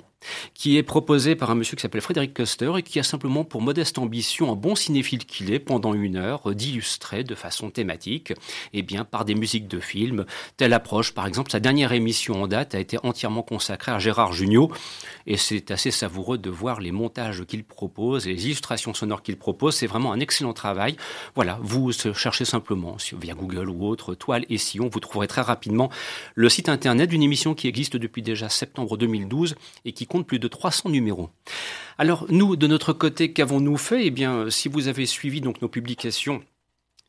qui 0.55 0.77
est 0.77 0.83
proposé 0.83 1.37
par 1.37 1.51
un 1.51 1.55
monsieur 1.55 1.77
qui 1.77 1.83
s'appelle 1.83 2.01
Frédéric 2.01 2.35
Custer 2.35 2.73
et 2.77 2.83
qui 2.83 2.99
a 2.99 3.03
simplement 3.03 3.45
pour 3.45 3.63
modeste 3.63 3.99
ambition, 3.99 4.51
un 4.53 4.57
bon 4.57 4.75
cinéphile 4.75 5.25
qu'il 5.25 5.53
est, 5.53 5.59
pendant 5.59 5.95
une 5.95 6.17
heure, 6.17 6.55
d'illustrer 6.55 7.25
de 7.25 7.35
façon 7.35 7.71
thématique, 7.71 8.31
et 8.31 8.81
eh 8.81 8.83
bien, 8.83 9.05
par 9.05 9.25
des 9.25 9.35
musiques 9.35 9.69
de 9.69 9.81
films. 9.81 10.25
Telle 10.57 10.73
approche, 10.73 11.13
par 11.13 11.27
exemple, 11.27 11.51
sa 11.51 11.61
dernière 11.61 11.93
émission 11.93 12.43
en 12.43 12.49
date 12.49 12.75
a 12.75 12.81
été 12.81 12.99
entièrement 13.03 13.43
consacrée 13.43 13.93
à 13.93 13.99
Gérard 13.99 14.33
Jugnot, 14.33 14.71
et 15.27 15.37
c'est 15.37 15.71
assez 15.71 15.91
savoureux 15.91 16.39
de 16.39 16.51
voir 16.51 16.81
les 16.81 16.93
montages 16.93 17.45
qu'il 17.45 17.65
propose 17.65 18.27
les 18.27 18.47
illustrations 18.47 18.95
sonores 18.95 19.23
qu'il 19.23 19.37
propose. 19.37 19.77
C'est 19.77 19.87
vraiment 19.87 20.13
un 20.13 20.21
excellent 20.21 20.53
travail. 20.53 20.97
Voilà, 21.35 21.59
vous 21.63 21.93
cherchez 21.93 22.45
simplement 22.45 22.97
via 23.21 23.35
Google 23.35 23.69
ou 23.71 23.87
autre, 23.87 24.15
Toile 24.15 24.45
et 24.49 24.59
Sillon, 24.59 24.89
vous 24.91 25.01
trouverez 25.01 25.29
très 25.29 25.43
rapidement 25.43 25.91
le 26.35 26.49
site 26.49 26.69
internet 26.69 27.11
d'une 27.11 27.23
émission 27.23 27.55
qui 27.55 27.69
existe 27.69 27.97
depuis 27.97 28.23
déjà 28.23 28.49
septembre 28.49 28.97
2012 28.97 29.55
et 29.85 29.93
qui 29.93 30.07
compte 30.09 30.27
plus 30.27 30.39
de 30.39 30.49
300 30.49 30.91
numéros. 30.91 31.31
Alors 31.99 32.27
nous, 32.29 32.57
de 32.57 32.67
notre 32.67 32.93
côté, 32.93 33.33
qu'avons-nous 33.33 33.77
fait? 33.77 34.07
Eh 34.07 34.11
bien, 34.11 34.51
si 34.51 34.69
vous 34.69 34.89
avez 34.89 35.07
suivi 35.07 35.41
donc 35.41 35.63
nos 35.63 35.69
publications 35.69 36.43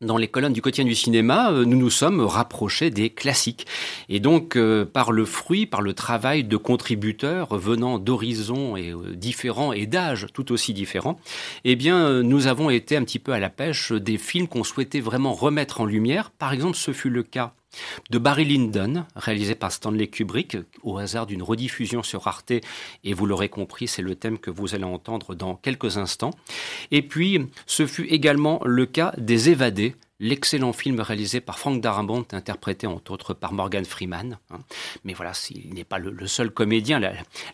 dans 0.01 0.17
les 0.17 0.29
colonnes 0.29 0.53
du 0.53 0.61
quotidien 0.61 0.85
du 0.85 0.95
cinéma, 0.95 1.51
euh, 1.51 1.65
nous 1.65 1.77
nous 1.77 1.89
sommes 1.89 2.21
rapprochés 2.21 2.89
des 2.89 3.09
classiques. 3.09 3.67
Et 4.07 4.21
donc, 4.21 4.55
euh, 4.55 4.85
par 4.85 5.11
le 5.11 5.25
fruit, 5.25 5.65
par 5.65 5.81
le 5.81 5.93
travail 5.93 6.45
de 6.45 6.55
contributeurs 6.55 7.57
venant 7.57 7.99
d'horizons 7.99 8.77
et, 8.77 8.91
euh, 8.91 9.13
différents 9.15 9.73
et 9.73 9.87
d'âges 9.87 10.27
tout 10.33 10.53
aussi 10.53 10.73
différents, 10.73 11.19
eh 11.65 11.75
bien, 11.75 12.23
nous 12.23 12.47
avons 12.47 12.69
été 12.69 12.95
un 12.95 13.03
petit 13.03 13.19
peu 13.19 13.33
à 13.33 13.39
la 13.39 13.49
pêche 13.49 13.91
des 13.91 14.17
films 14.17 14.47
qu'on 14.47 14.63
souhaitait 14.63 15.01
vraiment 15.01 15.33
remettre 15.33 15.81
en 15.81 15.85
lumière. 15.85 16.31
Par 16.31 16.53
exemple, 16.53 16.77
ce 16.77 16.93
fut 16.93 17.09
le 17.09 17.23
cas 17.23 17.53
de 18.09 18.17
Barry 18.17 18.45
Lyndon, 18.45 19.05
réalisé 19.15 19.55
par 19.55 19.71
Stanley 19.71 20.07
Kubrick, 20.07 20.57
au 20.83 20.97
hasard 20.97 21.25
d'une 21.25 21.43
rediffusion 21.43 22.03
sur 22.03 22.27
Arte, 22.27 22.51
et 23.03 23.13
vous 23.13 23.25
l'aurez 23.25 23.49
compris, 23.49 23.87
c'est 23.87 24.01
le 24.01 24.15
thème 24.15 24.37
que 24.37 24.49
vous 24.49 24.75
allez 24.75 24.83
entendre 24.83 25.35
dans 25.35 25.55
quelques 25.55 25.97
instants. 25.97 26.31
Et 26.91 27.01
puis, 27.01 27.47
ce 27.65 27.85
fut 27.85 28.05
également 28.05 28.61
le 28.65 28.85
cas 28.85 29.13
des 29.17 29.49
évadés, 29.49 29.95
l'excellent 30.19 30.73
film 30.73 30.99
réalisé 30.99 31.39
par 31.39 31.59
Frank 31.59 31.81
Darabont, 31.81 32.25
interprété 32.33 32.87
entre 32.87 33.11
autres 33.11 33.33
par 33.33 33.53
Morgan 33.53 33.85
Freeman. 33.85 34.37
Hein. 34.51 34.59
Mais 35.05 35.13
voilà, 35.13 35.31
il 35.49 35.73
n'est 35.73 35.85
pas 35.85 35.97
le, 35.97 36.27
seul 36.27 36.51
comédien. 36.51 36.99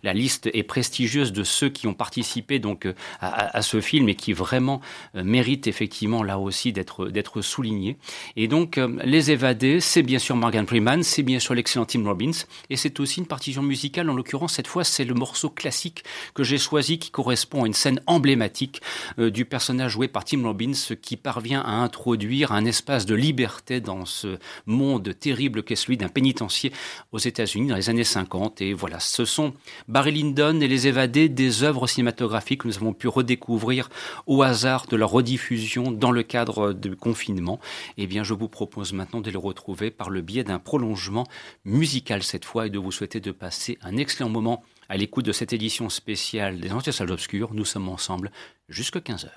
La, 0.03 0.13
liste 0.13 0.49
est 0.53 0.63
prestigieuse 0.63 1.31
de 1.31 1.43
ceux 1.43 1.69
qui 1.69 1.87
ont 1.87 1.93
participé 1.93 2.59
donc 2.59 2.85
euh, 2.85 2.93
à, 3.19 3.61
ce 3.61 3.81
film 3.81 4.09
et 4.09 4.15
qui 4.15 4.33
vraiment 4.33 4.81
euh, 5.15 5.23
méritent 5.23 5.67
effectivement 5.67 6.23
là 6.23 6.39
aussi 6.39 6.73
d'être 6.73 7.07
d'être 7.09 7.41
soulignés. 7.41 7.97
Et 8.35 8.47
donc 8.47 8.77
euh, 8.77 8.97
Les 9.03 9.31
Évadés, 9.31 9.79
c'est 9.79 10.03
bien 10.03 10.19
sûr 10.19 10.35
Morgan 10.35 10.65
Freeman, 10.65 11.03
c'est 11.03 11.23
bien 11.23 11.39
sûr 11.39 11.53
l'excellent 11.53 11.85
Tim 11.85 12.03
Robbins, 12.03 12.31
et 12.69 12.77
c'est 12.77 12.99
aussi 12.99 13.19
une 13.19 13.27
partition 13.27 13.61
musicale. 13.61 14.09
En 14.09 14.15
l'occurrence, 14.15 14.53
cette 14.53 14.67
fois, 14.67 14.83
c'est 14.83 15.05
le 15.05 15.13
morceau 15.13 15.49
classique 15.49 16.03
que 16.33 16.43
j'ai 16.43 16.57
choisi 16.57 16.97
qui 16.97 17.11
correspond 17.11 17.63
à 17.63 17.67
une 17.67 17.73
scène 17.73 18.01
emblématique 18.07 18.81
du 19.17 19.45
personnage 19.45 19.91
joué 19.91 20.07
par 20.07 20.23
Tim 20.23 20.43
Robbins 20.43 20.73
qui 21.01 21.17
parvient 21.17 21.61
à 21.61 21.71
introduire 21.71 22.54
un 22.55 22.65
espace 22.65 23.05
de 23.05 23.15
liberté 23.15 23.81
dans 23.81 24.05
ce 24.05 24.37
monde 24.65 25.17
terrible 25.19 25.63
qu'est 25.63 25.75
celui 25.75 25.97
d'un 25.97 26.09
pénitencier 26.09 26.71
aux 27.11 27.19
États-Unis 27.19 27.67
dans 27.67 27.75
les 27.75 27.89
années 27.89 28.03
50. 28.03 28.61
Et 28.61 28.73
voilà, 28.73 28.99
ce 28.99 29.25
sont 29.25 29.53
Barry 29.87 30.11
Lyndon 30.11 30.59
et 30.61 30.67
Les 30.67 30.87
Évadés, 30.87 31.29
des 31.29 31.63
œuvres 31.63 31.87
cinématographiques 31.87 32.61
que 32.61 32.67
nous 32.67 32.77
avons 32.77 32.93
pu 32.93 33.07
redécouvrir 33.07 33.89
au 34.25 34.43
hasard 34.43 34.87
de 34.87 34.95
leur 34.95 35.11
rediffusion 35.11 35.91
dans 35.91 36.11
le 36.11 36.23
cadre 36.23 36.73
du 36.73 36.95
confinement. 36.95 37.59
Eh 37.97 38.07
bien, 38.07 38.23
je 38.23 38.33
vous 38.33 38.47
propose 38.47 38.93
maintenant 38.93 39.21
de 39.21 39.29
les 39.29 39.37
retrouver 39.37 39.91
par 39.91 40.09
le 40.09 40.21
biais 40.21 40.43
d'un 40.43 40.59
prolongement 40.59 41.25
musical 41.63 42.23
cette 42.23 42.45
fois 42.45 42.67
et 42.67 42.69
de 42.69 42.79
vous 42.79 42.91
souhaiter 42.91 43.19
de 43.19 43.31
passer 43.31 43.77
un 43.81 43.97
excellent 43.97 44.29
moment 44.29 44.63
à 44.89 44.97
l'écoute 44.97 45.25
de 45.25 45.31
cette 45.31 45.53
édition 45.53 45.89
spéciale 45.89 46.59
des 46.59 46.71
Anciennes 46.71 46.93
Salles 46.93 47.11
Obscures. 47.11 47.53
Nous 47.53 47.65
sommes 47.65 47.89
ensemble 47.89 48.31
jusqu'à 48.69 49.01
15 49.01 49.29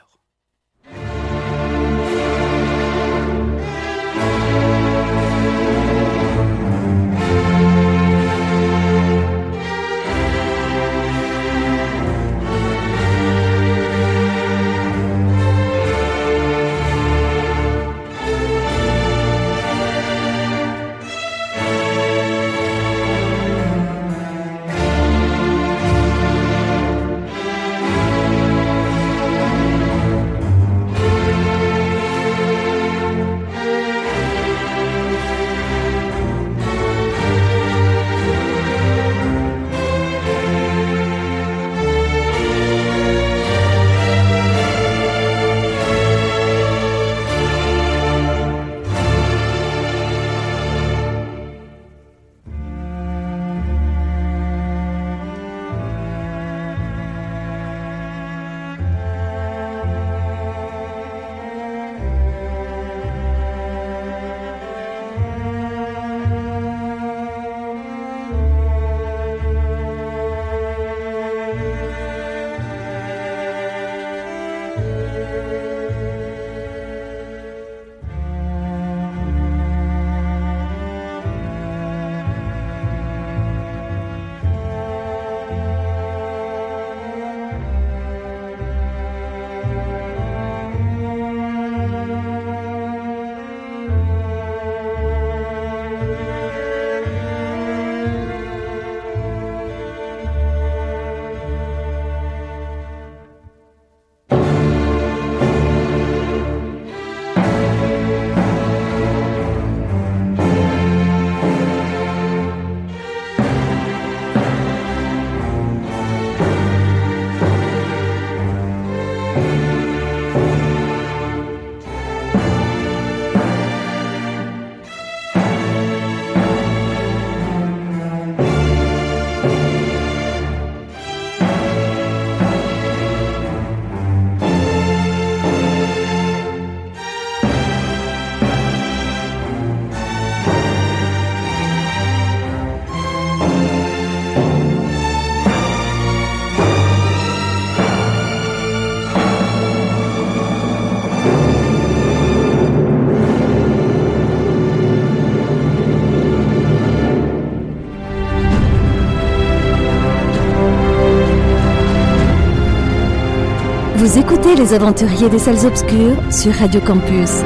les 164.54 164.72
aventuriers 164.72 165.28
des 165.28 165.38
salles 165.38 165.66
obscures 165.66 166.16
sur 166.32 166.52
Radio 166.54 166.80
Campus. 166.80 167.42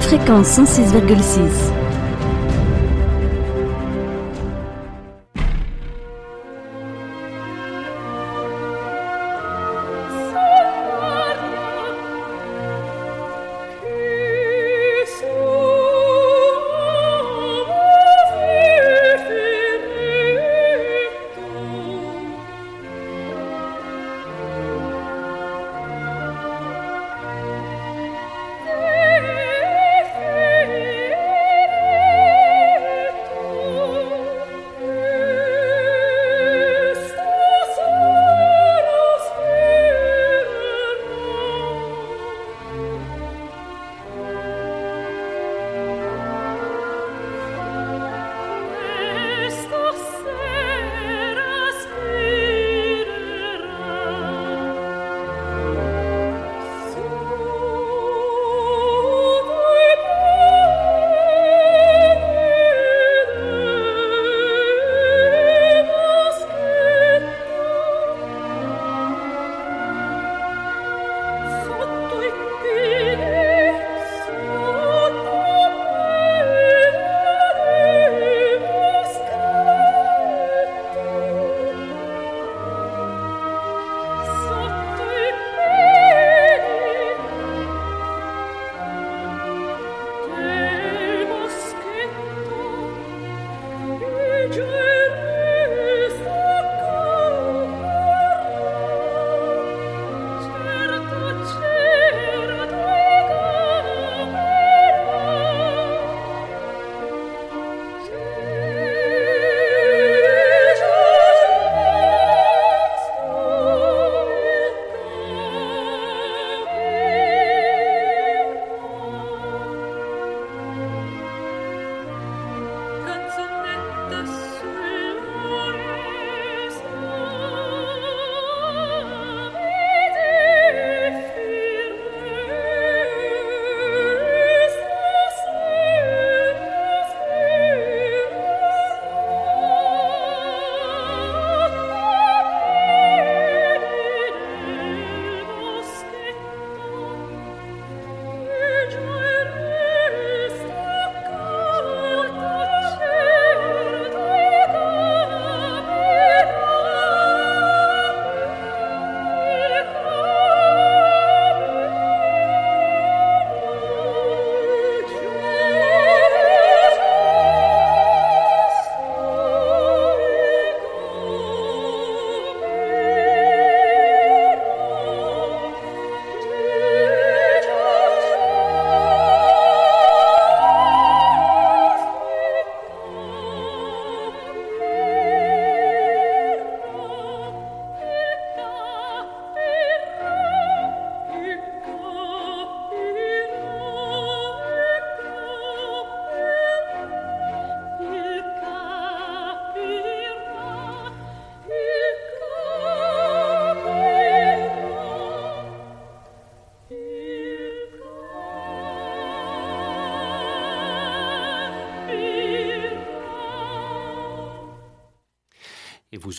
Fréquence 0.00 0.58
106,6. 0.58 1.81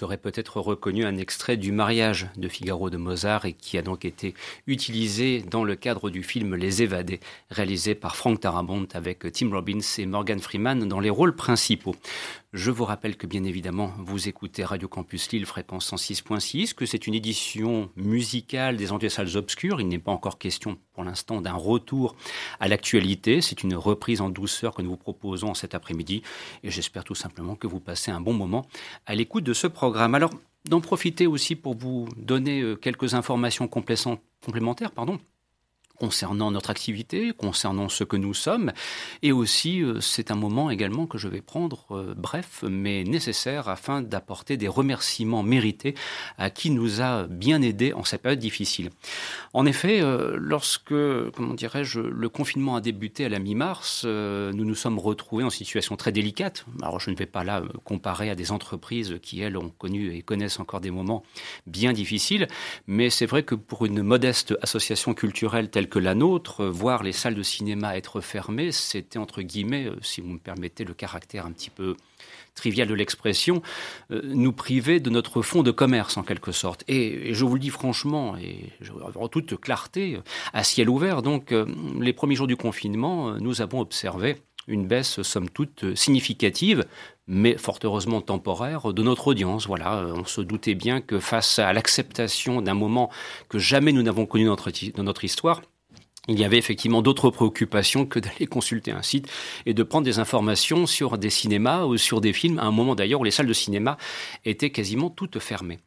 Aurez 0.04 0.18
peut-être 0.18 0.60
reconnu 0.60 1.06
un 1.06 1.18
extrait 1.18 1.58
du 1.58 1.72
mariage 1.72 2.28
de 2.38 2.48
Figaro 2.48 2.89
de 2.89 2.98
Mozart 2.98 3.46
et 3.46 3.54
qui 3.54 3.78
a 3.78 3.82
donc 3.82 4.06
été 4.06 4.34
utilisé 4.68 5.42
dans 5.42 5.63
le 5.63 5.76
cadre 5.76 6.10
du 6.10 6.24
film 6.24 6.56
Les 6.56 6.84
Évadés, 6.84 7.20
réalisé 7.50 7.96
par 7.96 8.16
Frank 8.16 8.39
Tarabont 8.39 8.88
avec 8.94 9.32
Tim 9.32 9.50
Robbins 9.52 9.80
et 9.98 10.06
Morgan 10.06 10.39
Freeman 10.39 10.88
dans 10.88 11.00
les 11.00 11.10
rôles 11.10 11.36
principaux. 11.36 11.96
Je 12.54 12.70
vous 12.70 12.86
rappelle 12.86 13.18
que 13.18 13.26
bien 13.26 13.44
évidemment, 13.46 13.92
vous 13.98 14.28
écoutez 14.28 14.63
Radio 14.63 14.88
Campus 14.88 15.32
Lille, 15.32 15.48
fréquence 15.48 15.92
106.6, 15.92 16.76
que 16.76 16.86
c'est 16.86 17.08
une 17.08 17.16
édition 17.16 17.89
musicale 17.96 18.78
des 18.78 19.10
Salles 19.10 19.36
Obscures. 19.38 19.82
Il 19.82 19.88
n'est 19.88 19.98
pas 19.98 20.12
encore 20.12 20.38
question 20.38 20.78
pour 20.94 21.04
l'instant 21.04 21.42
d'un 21.42 21.56
retour 21.56 22.16
à 22.60 22.68
l'actualité. 22.68 23.42
C'est 23.42 23.63
une 23.63 23.74
reprise 23.74 24.22
en 24.22 24.30
douceur 24.30 24.76
que 24.76 24.84
nous 24.84 24.92
vous 24.92 24.98
proposons 24.98 25.56
cet 25.56 25.74
après-midi. 25.74 26.22
Et 26.62 26.70
j'espère 26.70 27.04
tout 27.04 27.16
simplement 27.16 27.56
que 27.56 27.66
vous 27.66 27.80
passez 27.80 28.12
un 28.12 28.22
bon 28.22 28.34
moment 28.34 28.68
à 29.08 29.16
l'écoute 29.16 29.44
de 29.44 29.54
ce 29.54 29.66
programme. 29.66 30.13
Alors, 30.13 30.30
d'en 30.70 30.80
profiter 30.80 31.26
aussi 31.26 31.56
pour 31.56 31.76
vous 31.76 32.08
donner 32.18 32.62
euh, 32.62 32.76
quelques 32.76 33.16
informations 33.16 33.68
complémentaires. 33.68 34.92
Pardon 34.92 35.20
concernant 35.97 36.49
notre 36.51 36.69
activité, 36.69 37.34
concernant 37.38 37.88
ce 37.88 38.03
que 38.03 38.17
nous 38.17 38.34
sommes. 38.34 38.71
Et 39.21 39.32
aussi, 39.32 39.82
euh, 39.82 39.99
c'est 40.01 40.32
un 40.32 40.36
moment 40.36 40.69
également 40.71 41.06
que 41.06 41.17
je 41.17 41.27
vais 41.27 41.41
prendre, 41.41 41.86
euh, 41.91 42.13
bref, 42.17 42.63
mais 42.67 43.03
nécessaire, 43.03 43.69
afin 43.69 44.01
d'apporter 44.01 44.58
des 44.58 44.67
remerciements 44.67 45.43
mérités 45.43 45.93
à 46.38 46.49
qui 46.49 46.71
nous 46.71 47.01
a 47.01 47.27
bien 47.27 47.62
aidés 47.62 47.93
en 47.93 48.03
cette 48.03 48.23
période 48.23 48.39
difficile. 48.39 48.89
En 49.53 49.65
effet, 49.65 50.01
euh, 50.01 50.36
lorsque, 50.39 50.95
comment 51.36 51.53
dirais-je, 51.53 51.99
le 51.99 52.29
confinement 52.29 52.75
a 52.75 52.82
débuté 52.82 53.25
à 53.25 53.29
la 53.29 53.39
mi-mars, 53.39 54.06
nous 54.06 54.65
nous 54.65 54.75
sommes 54.75 54.99
retrouvés 54.99 55.43
en 55.43 55.49
situation 55.49 55.95
très 55.95 56.12
délicate. 56.12 56.65
Alors, 56.82 56.99
je 56.99 57.12
ne 57.12 57.15
vais 57.15 57.25
pas 57.25 57.43
là 57.43 57.62
comparer 57.84 58.29
à 58.29 58.36
des 58.36 58.51
entreprises 58.51 59.19
qui, 59.21 59.41
elles, 59.41 59.58
ont 59.58 59.69
connu 59.69 60.15
et 60.15 60.21
connaissent 60.21 60.60
encore 60.60 60.82
des 60.82 60.91
moments 60.91 61.23
bien 61.67 61.93
difficiles, 61.93 62.47
mais 62.88 63.10
c'est 63.10 63.25
vrai 63.25 63.43
que 63.43 63.56
pour 63.56 63.86
une 63.86 64.01
modeste 64.01 64.56
association 64.62 65.13
culturelle 65.13 65.69
telle 65.69 65.83
que 65.88 66.00
la 66.00 66.15
nôtre, 66.15 66.65
voir 66.65 67.04
les 67.04 67.12
salles 67.12 67.36
de 67.36 67.43
cinéma 67.43 67.98
être 67.98 68.22
fermées, 68.22 68.72
c'était 68.72 69.19
entre 69.19 69.41
guillemets, 69.41 69.86
euh, 69.86 69.96
si 70.02 70.22
vous 70.22 70.30
me 70.30 70.39
permettez 70.39 70.84
le 70.84 70.93
caractère 70.93 71.46
un 71.46 71.52
petit 71.52 71.69
peu 71.69 71.96
trivial 72.56 72.88
de 72.88 72.93
l'expression, 72.93 73.62
euh, 74.12 74.22
nous 74.24 74.54
priver 74.54 75.00
de 75.00 75.10
notre 75.10 75.41
fonds 75.41 75.63
de 75.63 75.72
commerce 75.72 76.17
en 76.17 76.24
quelque 76.24 76.52
sorte. 76.52 76.84
Et, 76.88 77.34
je 77.34 77.46
vous 77.46 77.56
le 77.56 77.60
dis 77.60 77.69
franchement, 77.69 78.38
et 78.38 78.69
en 79.15 79.28
toute 79.28 79.60
clarté, 79.60 80.19
à 80.54 80.63
ciel 80.63 80.89
ouvert, 80.89 81.22
donc 81.22 81.52
euh, 81.52 81.65
les 82.00 82.13
premiers 82.13 82.36
jours 82.36 82.48
du 82.48 82.58
confinement, 82.58 83.39
nous 83.39 83.62
avons 83.62 83.80
observé 83.80 84.38
une 84.67 84.88
baisse 84.88 85.22
somme 85.24 85.50
toute 85.50 85.96
significative, 85.96 86.86
mais 87.28 87.58
fort 87.58 87.80
heureusement 87.84 88.22
temporaire, 88.22 88.93
de 88.93 89.04
notre 89.04 89.28
audience. 89.28 89.67
Voilà, 89.67 90.06
on 90.15 90.26
se 90.26 90.41
doutait 90.41 90.76
bien 90.76 91.02
que 91.02 91.19
face 91.19 91.60
à 91.60 91.74
l'acceptation 91.74 92.62
d'un 92.62 92.74
moment 92.74 93.12
que 93.50 93.60
jamais 93.60 93.91
nous 93.91 94.04
n'avons 94.04 94.26
connu 94.26 94.46
dans 94.46 95.04
notre 95.04 95.24
histoire, 95.24 95.62
il 96.30 96.40
y 96.40 96.46
avait 96.46 96.58
effectivement 96.58 97.02
d'autres 97.02 97.30
préoccupations 97.32 98.06
que 98.06 98.18
d'aller 98.18 98.48
consulter 98.48 98.92
un 98.92 99.02
site 99.02 99.28
et 99.66 99.74
de 99.74 99.84
prendre 99.84 100.06
des 100.06 100.20
informations 100.20 100.86
sur 100.86 101.18
des 101.18 101.30
cinémas 101.30 101.84
ou 101.84 101.98
sur 101.98 102.22
des 102.22 102.32
films, 102.32 102.60
à 102.60 102.64
un 102.64 102.72
moment 102.72 102.96
d'ailleurs 102.96 103.20
où 103.20 103.24
les 103.26 103.32
salles 103.32 103.48
de 103.48 103.54
cinéma 103.54 103.98
étaient 104.46 104.70
quasiment 104.70 105.10
toutes 105.10 105.40
fermées. 105.40 105.80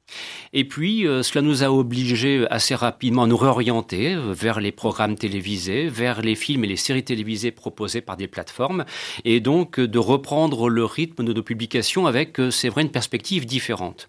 Et 0.53 0.69
puis, 0.69 1.07
euh, 1.07 1.23
cela 1.23 1.41
nous 1.41 1.65
a 1.65 1.73
obligés 1.73 2.47
assez 2.51 2.75
rapidement 2.75 3.23
à 3.23 3.27
nous 3.27 3.37
réorienter 3.39 4.15
vers 4.15 4.61
les 4.61 4.73
programmes 4.73 5.17
télévisés, 5.17 5.89
vers 5.89 6.21
les 6.21 6.35
films 6.35 6.65
et 6.65 6.69
les 6.69 6.77
séries 6.77 7.05
télévisées 7.05 7.51
proposées 7.51 8.03
par 8.03 8.19
des 8.19 8.29
plateformes, 8.29 8.85
et 9.25 9.41
donc 9.41 9.81
de 9.81 9.99
reprendre 9.99 10.69
le 10.69 10.85
rythme 10.85 11.25
de 11.25 11.33
nos 11.33 11.43
publications 11.43 12.07
avec, 12.07 12.39
euh, 12.41 12.51
c'est 12.51 12.69
vrai, 12.69 12.83
une 12.83 12.91
perspective 12.91 13.47
différente. 13.47 14.09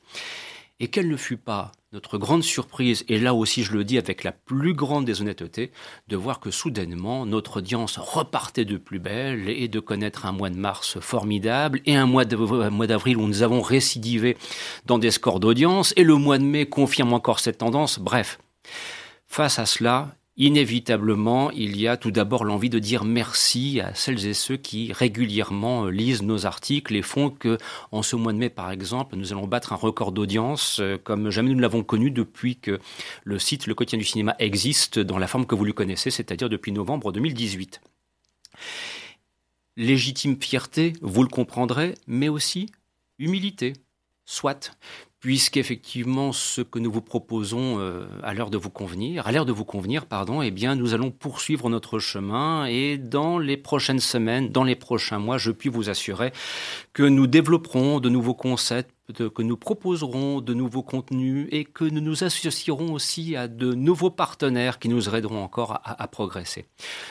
Et 0.81 0.89
quelle 0.89 1.07
ne 1.07 1.17
fut 1.17 1.37
pas 1.37 1.71
notre 1.93 2.17
grande 2.17 2.43
surprise, 2.43 3.05
et 3.07 3.17
là 3.17 3.33
aussi 3.33 3.63
je 3.63 3.71
le 3.71 3.85
dis 3.85 3.97
avec 3.97 4.25
la 4.25 4.33
plus 4.33 4.73
grande 4.73 5.05
des 5.05 5.21
honnêtetés, 5.21 5.71
de 6.09 6.17
voir 6.17 6.41
que 6.41 6.51
soudainement 6.51 7.25
notre 7.25 7.59
audience 7.59 7.97
repartait 7.97 8.65
de 8.65 8.75
plus 8.75 8.99
belle 8.99 9.47
et 9.47 9.69
de 9.69 9.79
connaître 9.79 10.25
un 10.25 10.33
mois 10.33 10.49
de 10.49 10.57
mars 10.57 10.99
formidable 10.99 11.79
et 11.85 11.95
un 11.95 12.05
mois 12.05 12.25
d'avril 12.25 13.17
où 13.17 13.25
nous 13.25 13.41
avons 13.41 13.61
récidivé 13.61 14.35
dans 14.85 14.99
des 14.99 15.11
scores 15.11 15.39
d'audience 15.39 15.93
et 15.95 16.03
le 16.03 16.15
mois 16.15 16.37
de 16.37 16.43
mai 16.43 16.65
confirme 16.65 17.13
encore 17.13 17.39
cette 17.39 17.59
tendance. 17.59 17.99
Bref, 17.99 18.39
face 19.25 19.57
à 19.57 19.65
cela, 19.65 20.16
Inévitablement, 20.39 21.49
il 21.49 21.81
y 21.81 21.87
a 21.87 21.97
tout 21.97 22.11
d'abord 22.11 22.45
l'envie 22.45 22.69
de 22.69 22.77
dire 22.77 23.05
merci 23.05 23.79
à 23.79 23.95
celles 23.95 24.27
et 24.27 24.35
ceux 24.35 24.55
qui 24.55 24.93
régulièrement 24.93 25.85
euh, 25.85 25.89
lisent 25.89 26.21
nos 26.21 26.45
articles 26.45 26.95
et 26.95 27.01
font 27.01 27.31
que, 27.31 27.57
en 27.91 28.03
ce 28.03 28.15
mois 28.15 28.33
de 28.33 28.37
mai 28.37 28.51
par 28.51 28.69
exemple, 28.69 29.15
nous 29.15 29.33
allons 29.33 29.47
battre 29.47 29.73
un 29.73 29.77
record 29.77 30.11
d'audience 30.11 30.79
euh, 30.79 30.99
comme 31.03 31.31
jamais 31.31 31.49
nous 31.49 31.55
ne 31.55 31.61
l'avons 31.61 31.83
connu 31.83 32.11
depuis 32.11 32.55
que 32.55 32.79
le 33.23 33.39
site 33.39 33.65
Le 33.65 33.73
Quotidien 33.73 33.97
du 33.97 34.05
Cinéma 34.05 34.35
existe 34.37 34.99
dans 34.99 35.17
la 35.17 35.25
forme 35.25 35.47
que 35.47 35.55
vous 35.55 35.65
lui 35.65 35.73
connaissez, 35.73 36.11
c'est-à-dire 36.11 36.49
depuis 36.49 36.71
novembre 36.71 37.11
2018. 37.11 37.81
Légitime 39.75 40.39
fierté, 40.39 40.93
vous 41.01 41.23
le 41.23 41.29
comprendrez, 41.29 41.95
mais 42.05 42.29
aussi 42.29 42.69
humilité. 43.17 43.73
Soit 44.25 44.77
puisqu'effectivement 45.19 46.31
ce 46.31 46.61
que 46.61 46.77
nous 46.77 46.91
vous 46.91 47.01
proposons 47.01 47.79
euh, 47.79 48.05
à 48.21 48.33
l'heure 48.33 48.51
de 48.51 48.57
vous 48.57 48.69
convenir, 48.69 49.25
à 49.25 49.31
l'heure 49.31 49.45
de 49.45 49.51
vous 49.51 49.65
convenir, 49.65 50.05
pardon, 50.05 50.41
eh 50.41 50.51
bien 50.51 50.75
nous 50.75 50.93
allons 50.93 51.09
poursuivre 51.09 51.69
notre 51.69 51.97
chemin 51.97 52.65
et 52.65 52.97
dans 52.97 53.39
les 53.39 53.57
prochaines 53.57 53.99
semaines, 53.99 54.49
dans 54.49 54.63
les 54.63 54.75
prochains 54.75 55.17
mois, 55.17 55.37
je 55.37 55.51
puis 55.51 55.69
vous 55.69 55.89
assurer 55.89 56.31
que 56.93 57.03
nous 57.03 57.25
développerons 57.25 57.99
de 57.99 58.09
nouveaux 58.09 58.35
concepts, 58.35 58.93
que 59.13 59.41
nous 59.41 59.57
proposerons 59.57 60.41
de 60.41 60.53
nouveaux 60.53 60.83
contenus 60.83 61.47
et 61.51 61.63
que 61.63 61.85
nous 61.85 62.01
nous 62.01 62.23
associerons 62.23 62.93
aussi 62.93 63.35
à 63.35 63.47
de 63.47 63.73
nouveaux 63.73 64.11
partenaires 64.11 64.79
qui 64.79 64.89
nous 64.89 65.15
aideront 65.15 65.41
encore 65.41 65.73
à, 65.83 66.03
à 66.03 66.07
progresser. 66.07 66.65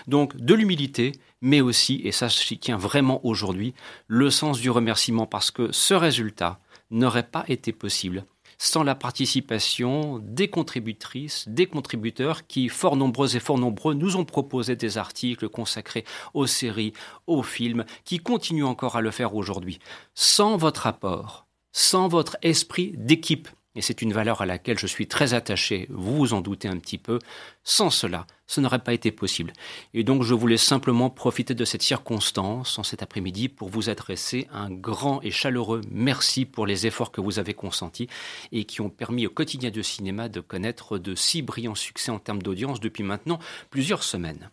Donc 0.06 0.36
de 0.36 0.54
l'humilité, 0.54 1.12
mais 1.40 1.60
aussi, 1.60 2.02
et 2.04 2.12
ça 2.12 2.28
je 2.28 2.54
tiens 2.54 2.76
vraiment 2.76 3.24
aujourd'hui, 3.26 3.74
le 4.06 4.30
sens 4.30 4.60
du 4.60 4.70
remerciement 4.70 5.26
parce 5.26 5.50
que 5.50 5.72
ce 5.72 5.94
résultat, 5.94 6.60
n'aurait 6.90 7.28
pas 7.28 7.44
été 7.48 7.72
possible 7.72 8.24
sans 8.58 8.82
la 8.82 8.94
participation 8.94 10.18
des 10.22 10.48
contributrices, 10.48 11.48
des 11.48 11.66
contributeurs 11.66 12.46
qui, 12.46 12.68
fort 12.68 12.96
nombreux 12.96 13.36
et 13.36 13.40
fort 13.40 13.58
nombreux, 13.58 13.94
nous 13.94 14.16
ont 14.16 14.24
proposé 14.24 14.76
des 14.76 14.98
articles 14.98 15.48
consacrés 15.48 16.04
aux 16.34 16.46
séries, 16.46 16.92
aux 17.26 17.42
films, 17.42 17.84
qui 18.04 18.18
continuent 18.18 18.64
encore 18.64 18.96
à 18.96 19.00
le 19.00 19.10
faire 19.10 19.34
aujourd'hui. 19.34 19.78
Sans 20.14 20.56
votre 20.56 20.86
apport, 20.86 21.46
sans 21.72 22.08
votre 22.08 22.36
esprit 22.42 22.92
d'équipe, 22.96 23.48
et 23.76 23.82
c'est 23.82 24.02
une 24.02 24.12
valeur 24.12 24.40
à 24.40 24.46
laquelle 24.46 24.78
je 24.78 24.86
suis 24.86 25.06
très 25.06 25.34
attaché, 25.34 25.86
vous 25.90 26.16
vous 26.16 26.34
en 26.34 26.40
doutez 26.40 26.66
un 26.66 26.78
petit 26.78 26.98
peu, 26.98 27.18
sans 27.62 27.90
cela, 27.90 28.26
ce 28.46 28.60
n'aurait 28.60 28.82
pas 28.82 28.94
été 28.94 29.12
possible. 29.12 29.52
Et 29.92 30.02
donc 30.02 30.22
je 30.22 30.34
voulais 30.34 30.56
simplement 30.56 31.10
profiter 31.10 31.54
de 31.54 31.64
cette 31.64 31.82
circonstance 31.82 32.78
en 32.78 32.82
cet 32.82 33.02
après-midi 33.02 33.48
pour 33.48 33.68
vous 33.68 33.90
adresser 33.90 34.48
un 34.50 34.70
grand 34.70 35.20
et 35.22 35.30
chaleureux 35.30 35.82
merci 35.90 36.46
pour 36.46 36.66
les 36.66 36.86
efforts 36.86 37.12
que 37.12 37.20
vous 37.20 37.38
avez 37.38 37.54
consentis 37.54 38.08
et 38.50 38.64
qui 38.64 38.80
ont 38.80 38.90
permis 38.90 39.26
au 39.26 39.30
quotidien 39.30 39.70
de 39.70 39.82
cinéma 39.82 40.28
de 40.28 40.40
connaître 40.40 40.98
de 40.98 41.14
si 41.14 41.42
brillants 41.42 41.74
succès 41.74 42.10
en 42.10 42.18
termes 42.18 42.42
d'audience 42.42 42.80
depuis 42.80 43.02
maintenant 43.02 43.38
plusieurs 43.70 44.02
semaines. 44.02 44.50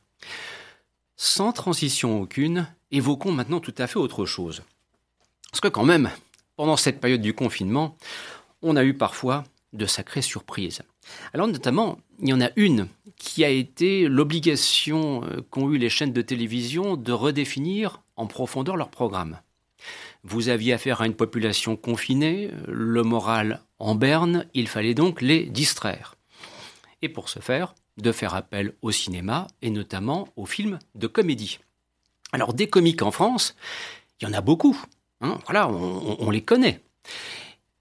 Sans 1.15 1.53
transition 1.53 2.21
aucune, 2.21 2.67
évoquons 2.91 3.31
maintenant 3.31 3.61
tout 3.61 3.75
à 3.77 3.87
fait 3.87 3.99
autre 3.99 4.25
chose. 4.25 4.63
Parce 5.51 5.61
que 5.61 5.67
quand 5.67 5.85
même, 5.85 6.09
pendant 6.55 6.77
cette 6.77 6.99
période 6.99 7.21
du 7.21 7.33
confinement, 7.33 7.95
on 8.63 8.75
a 8.75 8.83
eu 8.83 8.93
parfois 8.93 9.43
de 9.73 9.85
sacrées 9.85 10.21
surprises. 10.21 10.81
Alors 11.33 11.47
notamment, 11.47 11.99
il 12.19 12.29
y 12.29 12.33
en 12.33 12.41
a 12.41 12.49
une 12.55 12.87
qui 13.17 13.43
a 13.43 13.49
été 13.49 14.07
l'obligation 14.07 15.23
euh, 15.23 15.41
qu'ont 15.49 15.71
eu 15.71 15.77
les 15.77 15.89
chaînes 15.89 16.13
de 16.13 16.21
télévision 16.21 16.95
de 16.95 17.11
redéfinir 17.11 18.01
en 18.15 18.27
profondeur 18.27 18.77
leur 18.77 18.89
programme. 18.89 19.39
Vous 20.23 20.49
aviez 20.49 20.73
affaire 20.73 21.01
à 21.01 21.05
une 21.05 21.15
population 21.15 21.75
confinée, 21.75 22.51
le 22.67 23.03
moral 23.03 23.61
en 23.79 23.95
berne, 23.95 24.45
il 24.53 24.67
fallait 24.67 24.93
donc 24.93 25.21
les 25.21 25.45
distraire. 25.45 26.15
Et 27.01 27.09
pour 27.09 27.27
ce 27.27 27.39
faire, 27.39 27.75
de 27.97 28.11
faire 28.11 28.33
appel 28.33 28.73
au 28.81 28.91
cinéma 28.91 29.47
et 29.61 29.69
notamment 29.69 30.29
aux 30.37 30.45
films 30.45 30.79
de 30.95 31.07
comédie. 31.07 31.59
Alors 32.31 32.53
des 32.53 32.67
comiques 32.67 33.01
en 33.01 33.11
France, 33.11 33.55
il 34.19 34.27
y 34.27 34.31
en 34.31 34.33
a 34.33 34.41
beaucoup. 34.41 34.79
Hein, 35.21 35.39
voilà, 35.45 35.67
on 35.69 36.29
les 36.31 36.43
connaît. 36.43 36.81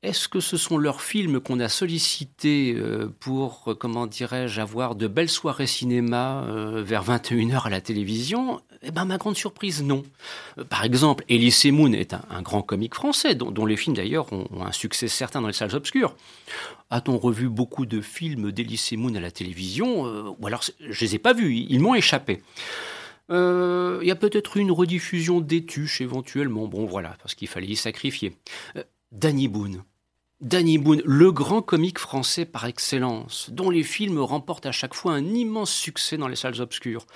Est-ce 0.03 0.27
que 0.27 0.41
ce 0.41 0.57
sont 0.57 0.79
leurs 0.79 1.01
films 1.01 1.39
qu'on 1.39 1.61
a 1.61 1.69
sollicités 1.69 2.75
euh, 2.77 3.15
pour, 3.21 3.63
euh, 3.69 3.75
comment 3.77 4.09
dirais-je, 4.09 4.61
avoir 4.61 4.97
de 4.97 5.07
belles 5.07 5.29
soirées 5.29 5.69
cinéma 5.69 6.43
euh, 6.43 6.83
vers 6.83 7.05
21h 7.05 7.67
à 7.67 7.71
la 7.71 7.81
télévision? 7.81 8.61
Eh 8.83 8.91
ben, 8.91 9.05
ma 9.05 9.17
grande 9.17 9.37
surprise, 9.37 9.81
non. 9.81 10.03
Par 10.69 10.83
exemple, 10.83 11.23
Elise 11.29 11.67
Moon 11.67 11.93
est 11.93 12.15
un, 12.15 12.43
grand 12.43 12.63
comique 12.63 12.97
français, 12.97 13.37
dont, 13.37 13.65
les 13.65 13.77
films 13.77 13.95
d'ailleurs 13.95 14.33
ont, 14.33 14.49
un 14.61 14.73
succès 14.73 15.07
certain 15.07 15.41
dans 15.41 15.47
les 15.47 15.53
salles 15.53 15.77
obscures. 15.77 16.17
A-t-on 16.91 17.17
revu 17.17 17.49
beaucoup 17.49 17.87
de 17.87 18.01
films 18.01 18.51
d'Elise 18.51 18.91
Moon 18.95 19.15
à 19.15 19.21
la 19.21 19.31
télévision? 19.31 20.03
Ou 20.37 20.47
alors, 20.49 20.65
je 20.81 21.01
les 21.01 21.15
ai 21.15 21.21
pas 21.21 21.33
vus, 21.33 21.55
ils 21.55 21.79
m'ont 21.79 21.95
échappé. 21.95 22.43
Il 23.31 24.03
y 24.03 24.11
a 24.11 24.17
peut-être 24.17 24.57
une 24.57 24.73
rediffusion 24.73 25.41
d'étuches 25.41 26.01
éventuellement. 26.01 26.67
Bon, 26.67 26.87
voilà, 26.87 27.17
parce 27.23 27.37
qu'il 27.37 27.47
fallait 27.47 27.69
y 27.69 27.77
sacrifier. 27.77 28.33
Danny 29.13 29.47
Boone. 29.47 29.85
Danny 30.43 30.77
Boone, 30.77 31.03
le 31.05 31.31
grand 31.31 31.63
comique 31.63 32.01
français 32.01 32.45
par 32.45 32.65
excellence, 32.65 33.49
dont 33.51 33.71
les 33.71 33.85
films 33.85 34.19
remportent 34.19 34.67
à 34.67 34.73
chaque 34.73 34.93
fois 34.93 35.13
un 35.13 35.25
immense 35.25 35.71
succès 35.71 36.17
dans 36.17 36.27
les 36.27 36.35
salles 36.35 36.61
obscures. 36.61 37.07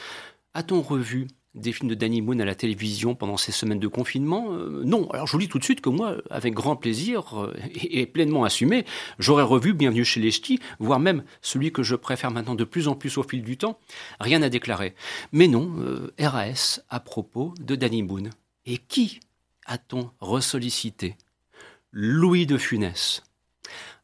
A-t-on 0.54 0.80
revu 0.80 1.26
des 1.56 1.72
films 1.72 1.88
de 1.88 1.96
Danny 1.96 2.22
Boone 2.22 2.40
à 2.40 2.44
la 2.44 2.54
télévision 2.54 3.16
pendant 3.16 3.36
ces 3.36 3.50
semaines 3.50 3.80
de 3.80 3.88
confinement? 3.88 4.52
Euh, 4.52 4.84
Non. 4.84 5.10
Alors 5.10 5.26
je 5.26 5.32
vous 5.32 5.40
dis 5.40 5.48
tout 5.48 5.58
de 5.58 5.64
suite 5.64 5.80
que 5.80 5.88
moi, 5.88 6.18
avec 6.30 6.54
grand 6.54 6.76
plaisir 6.76 7.36
euh, 7.36 7.52
et, 7.74 8.06
pleinement 8.06 8.44
assumé, 8.44 8.84
j'aurais 9.18 9.42
revu 9.42 9.74
Bienvenue 9.74 10.04
chez 10.04 10.20
les 10.20 10.30
Ch'tis, 10.30 10.60
voire 10.78 11.00
même 11.00 11.24
celui 11.42 11.72
que 11.72 11.82
je 11.82 11.96
préfère 11.96 12.30
maintenant 12.30 12.54
de 12.54 12.62
plus 12.62 12.86
en 12.86 12.94
plus 12.94 13.18
au 13.18 13.24
fil 13.24 13.42
du 13.42 13.56
temps. 13.56 13.80
Rien 14.20 14.40
à 14.42 14.48
déclarer. 14.48 14.94
Mais 15.32 15.48
non, 15.48 15.74
euh, 15.80 16.12
RAS 16.20 16.80
à 16.90 17.00
propos 17.00 17.54
de 17.58 17.74
Danny 17.74 18.04
Boone. 18.04 18.30
Et 18.66 18.78
qui 18.78 19.18
a-t-on 19.66 20.10
ressollicité? 20.20 21.16
Louis 21.98 22.44
de 22.44 22.58
Funès. 22.58 23.22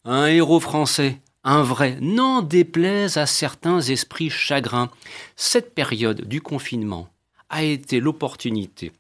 Un 0.07 0.25
héros 0.25 0.61
français, 0.61 1.21
un 1.45 1.63
vrai, 1.63 1.99
n'en 2.01 2.41
déplaise 2.41 3.19
à 3.19 3.27
certains 3.27 3.83
esprits 3.83 4.31
chagrins. 4.31 4.91
Cette 5.37 5.75
période 5.75 6.23
du 6.23 6.41
confinement 6.41 7.11
a 7.51 7.65
été 7.65 8.01
l'opportunité 8.01 8.93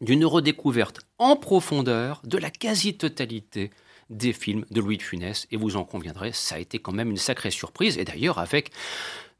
d'une 0.00 0.24
redécouverte 0.24 1.00
en 1.18 1.36
profondeur 1.36 2.22
de 2.24 2.38
la 2.38 2.48
quasi-totalité 2.48 3.70
des 4.08 4.32
films 4.32 4.64
de 4.70 4.80
Louis 4.80 4.96
de 4.96 5.02
Funès. 5.02 5.46
Et 5.50 5.58
vous 5.58 5.76
en 5.76 5.84
conviendrez, 5.84 6.32
ça 6.32 6.54
a 6.54 6.58
été 6.58 6.78
quand 6.78 6.92
même 6.92 7.10
une 7.10 7.18
sacrée 7.18 7.50
surprise. 7.50 7.98
Et 7.98 8.06
d'ailleurs, 8.06 8.38
avec 8.38 8.70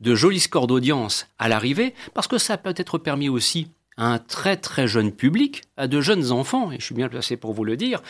de 0.00 0.14
jolis 0.14 0.40
scores 0.40 0.66
d'audience 0.66 1.26
à 1.38 1.48
l'arrivée, 1.48 1.94
parce 2.12 2.28
que 2.28 2.36
ça 2.36 2.58
peut-être 2.58 2.98
permis 2.98 3.30
aussi 3.30 3.68
un 3.96 4.18
très 4.18 4.56
très 4.56 4.86
jeune 4.86 5.12
public, 5.12 5.62
à 5.76 5.86
de 5.86 6.00
jeunes 6.00 6.32
enfants, 6.32 6.72
et 6.72 6.78
je 6.78 6.84
suis 6.84 6.94
bien 6.94 7.08
placé 7.08 7.36
pour 7.36 7.52
vous 7.52 7.64
le 7.64 7.76
dire, 7.76 8.02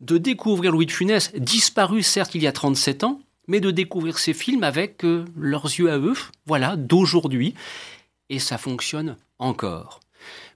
de 0.00 0.18
découvrir 0.18 0.72
Louis 0.72 0.86
de 0.86 0.92
Funès, 0.92 1.32
disparu 1.34 2.02
certes 2.02 2.34
il 2.34 2.42
y 2.42 2.46
a 2.46 2.52
37 2.52 3.04
ans, 3.04 3.20
mais 3.46 3.60
de 3.60 3.70
découvrir 3.70 4.18
ces 4.18 4.32
films 4.32 4.62
avec 4.62 5.04
euh, 5.04 5.24
leurs 5.36 5.66
yeux 5.66 5.90
à 5.90 5.98
eux, 5.98 6.14
voilà, 6.46 6.76
d'aujourd'hui, 6.76 7.54
et 8.30 8.38
ça 8.38 8.58
fonctionne 8.58 9.16
encore. 9.38 10.00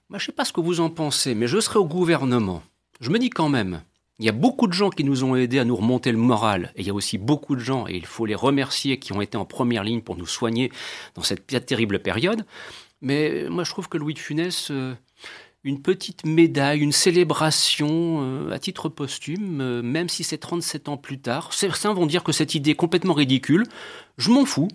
Je 0.09 0.15
ne 0.15 0.19
sais 0.19 0.31
pas 0.31 0.45
ce 0.45 0.53
que 0.53 0.61
vous 0.61 0.79
en 0.79 0.89
pensez, 0.89 1.35
mais 1.35 1.47
je 1.47 1.59
serai 1.59 1.77
au 1.77 1.85
gouvernement 1.85 2.63
je 2.99 3.11
me 3.11 3.19
dis 3.19 3.29
quand 3.29 3.49
même, 3.49 3.81
il 4.19 4.25
y 4.25 4.29
a 4.29 4.33
beaucoup 4.33 4.67
de 4.67 4.73
gens 4.73 4.89
qui 4.89 5.05
nous 5.05 5.23
ont 5.23 5.35
aidés 5.35 5.59
à 5.59 5.65
nous 5.65 5.75
remonter 5.75 6.11
le 6.11 6.17
moral, 6.17 6.73
et 6.75 6.81
il 6.81 6.87
y 6.87 6.89
a 6.89 6.93
aussi 6.93 7.17
beaucoup 7.17 7.55
de 7.55 7.61
gens, 7.61 7.87
et 7.87 7.95
il 7.95 8.05
faut 8.05 8.25
les 8.25 8.35
remercier, 8.35 8.99
qui 8.99 9.13
ont 9.13 9.21
été 9.21 9.37
en 9.37 9.45
première 9.45 9.83
ligne 9.83 10.01
pour 10.01 10.17
nous 10.17 10.27
soigner 10.27 10.71
dans 11.15 11.23
cette 11.23 11.65
terrible 11.65 11.99
période. 11.99 12.45
Mais 13.01 13.45
moi, 13.49 13.63
je 13.63 13.71
trouve 13.71 13.89
que 13.89 13.97
Louis 13.97 14.13
de 14.13 14.19
Funès, 14.19 14.71
euh, 14.71 14.93
une 15.63 15.81
petite 15.81 16.25
médaille, 16.25 16.79
une 16.79 16.91
célébration 16.91 18.21
euh, 18.21 18.51
à 18.51 18.59
titre 18.59 18.89
posthume, 18.89 19.61
euh, 19.61 19.81
même 19.81 20.09
si 20.09 20.23
c'est 20.23 20.37
37 20.37 20.89
ans 20.89 20.97
plus 20.97 21.19
tard, 21.19 21.53
certains 21.53 21.93
vont 21.93 22.05
dire 22.05 22.23
que 22.23 22.31
cette 22.31 22.55
idée 22.55 22.71
est 22.71 22.75
complètement 22.75 23.13
ridicule. 23.13 23.65
Je 24.17 24.31
m'en 24.31 24.45
fous, 24.45 24.69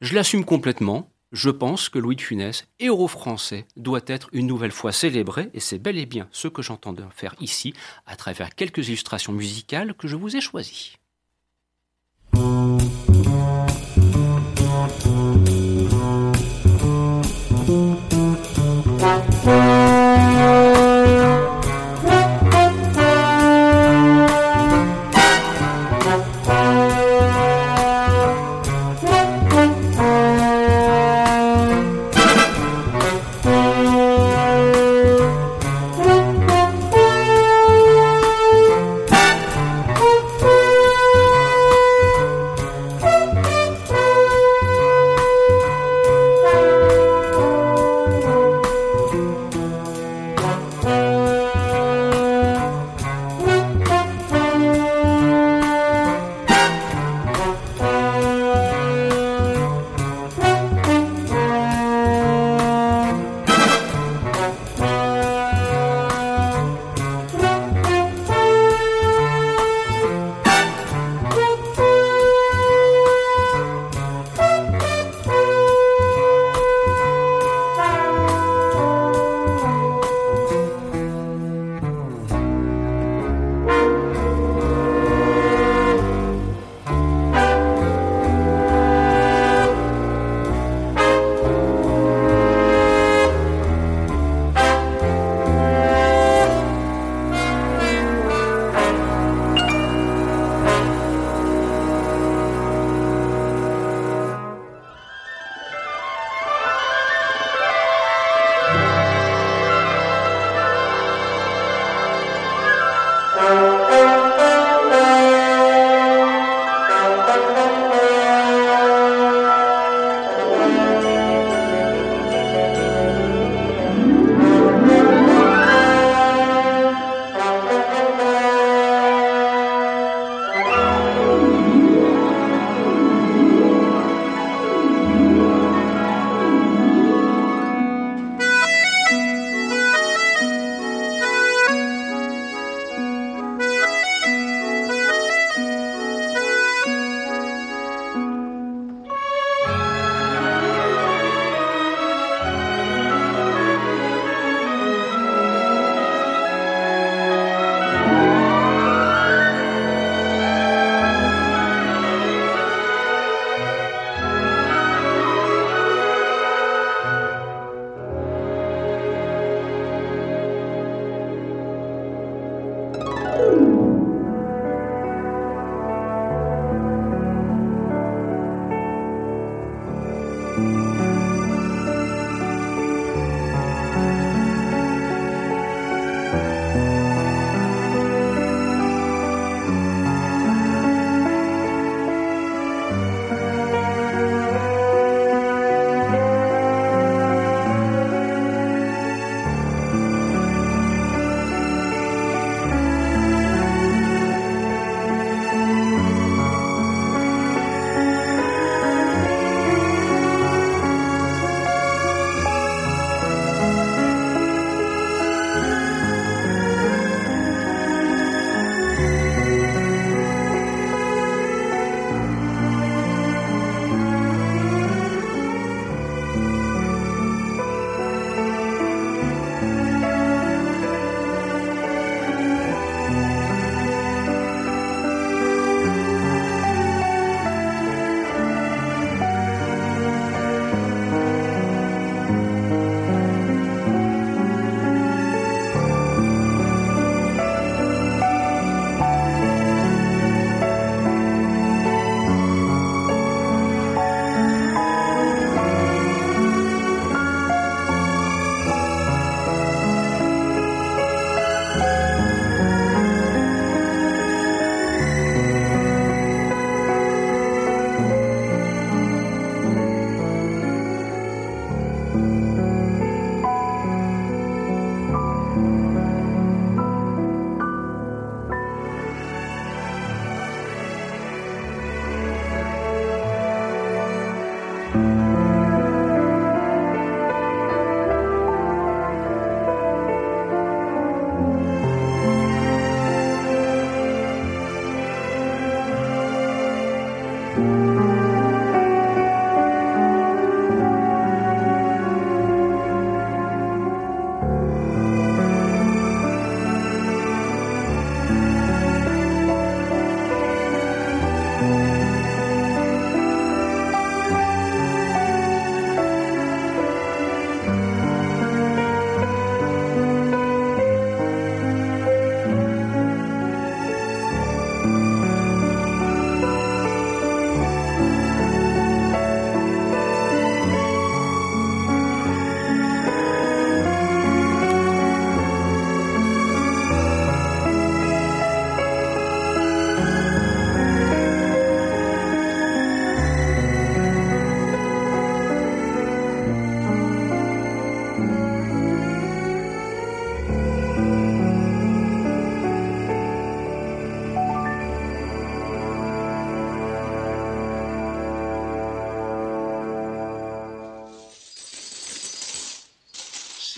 je 0.00 0.14
l'assume 0.14 0.44
complètement. 0.44 1.08
Je 1.32 1.48
pense 1.48 1.88
que 1.88 1.98
Louis 1.98 2.16
de 2.16 2.20
Funès, 2.20 2.66
héros 2.78 3.08
français, 3.08 3.64
doit 3.76 4.02
être 4.06 4.28
une 4.32 4.46
nouvelle 4.46 4.70
fois 4.70 4.92
célébré, 4.92 5.48
et 5.54 5.60
c'est 5.60 5.78
bel 5.78 5.96
et 5.96 6.04
bien 6.04 6.28
ce 6.30 6.46
que 6.46 6.60
j'entends 6.60 6.94
faire 7.10 7.34
ici, 7.40 7.72
à 8.04 8.16
travers 8.16 8.54
quelques 8.54 8.88
illustrations 8.88 9.32
musicales 9.32 9.94
que 9.94 10.08
je 10.08 10.16
vous 10.16 10.36
ai 10.36 10.42
choisies. 10.42 10.98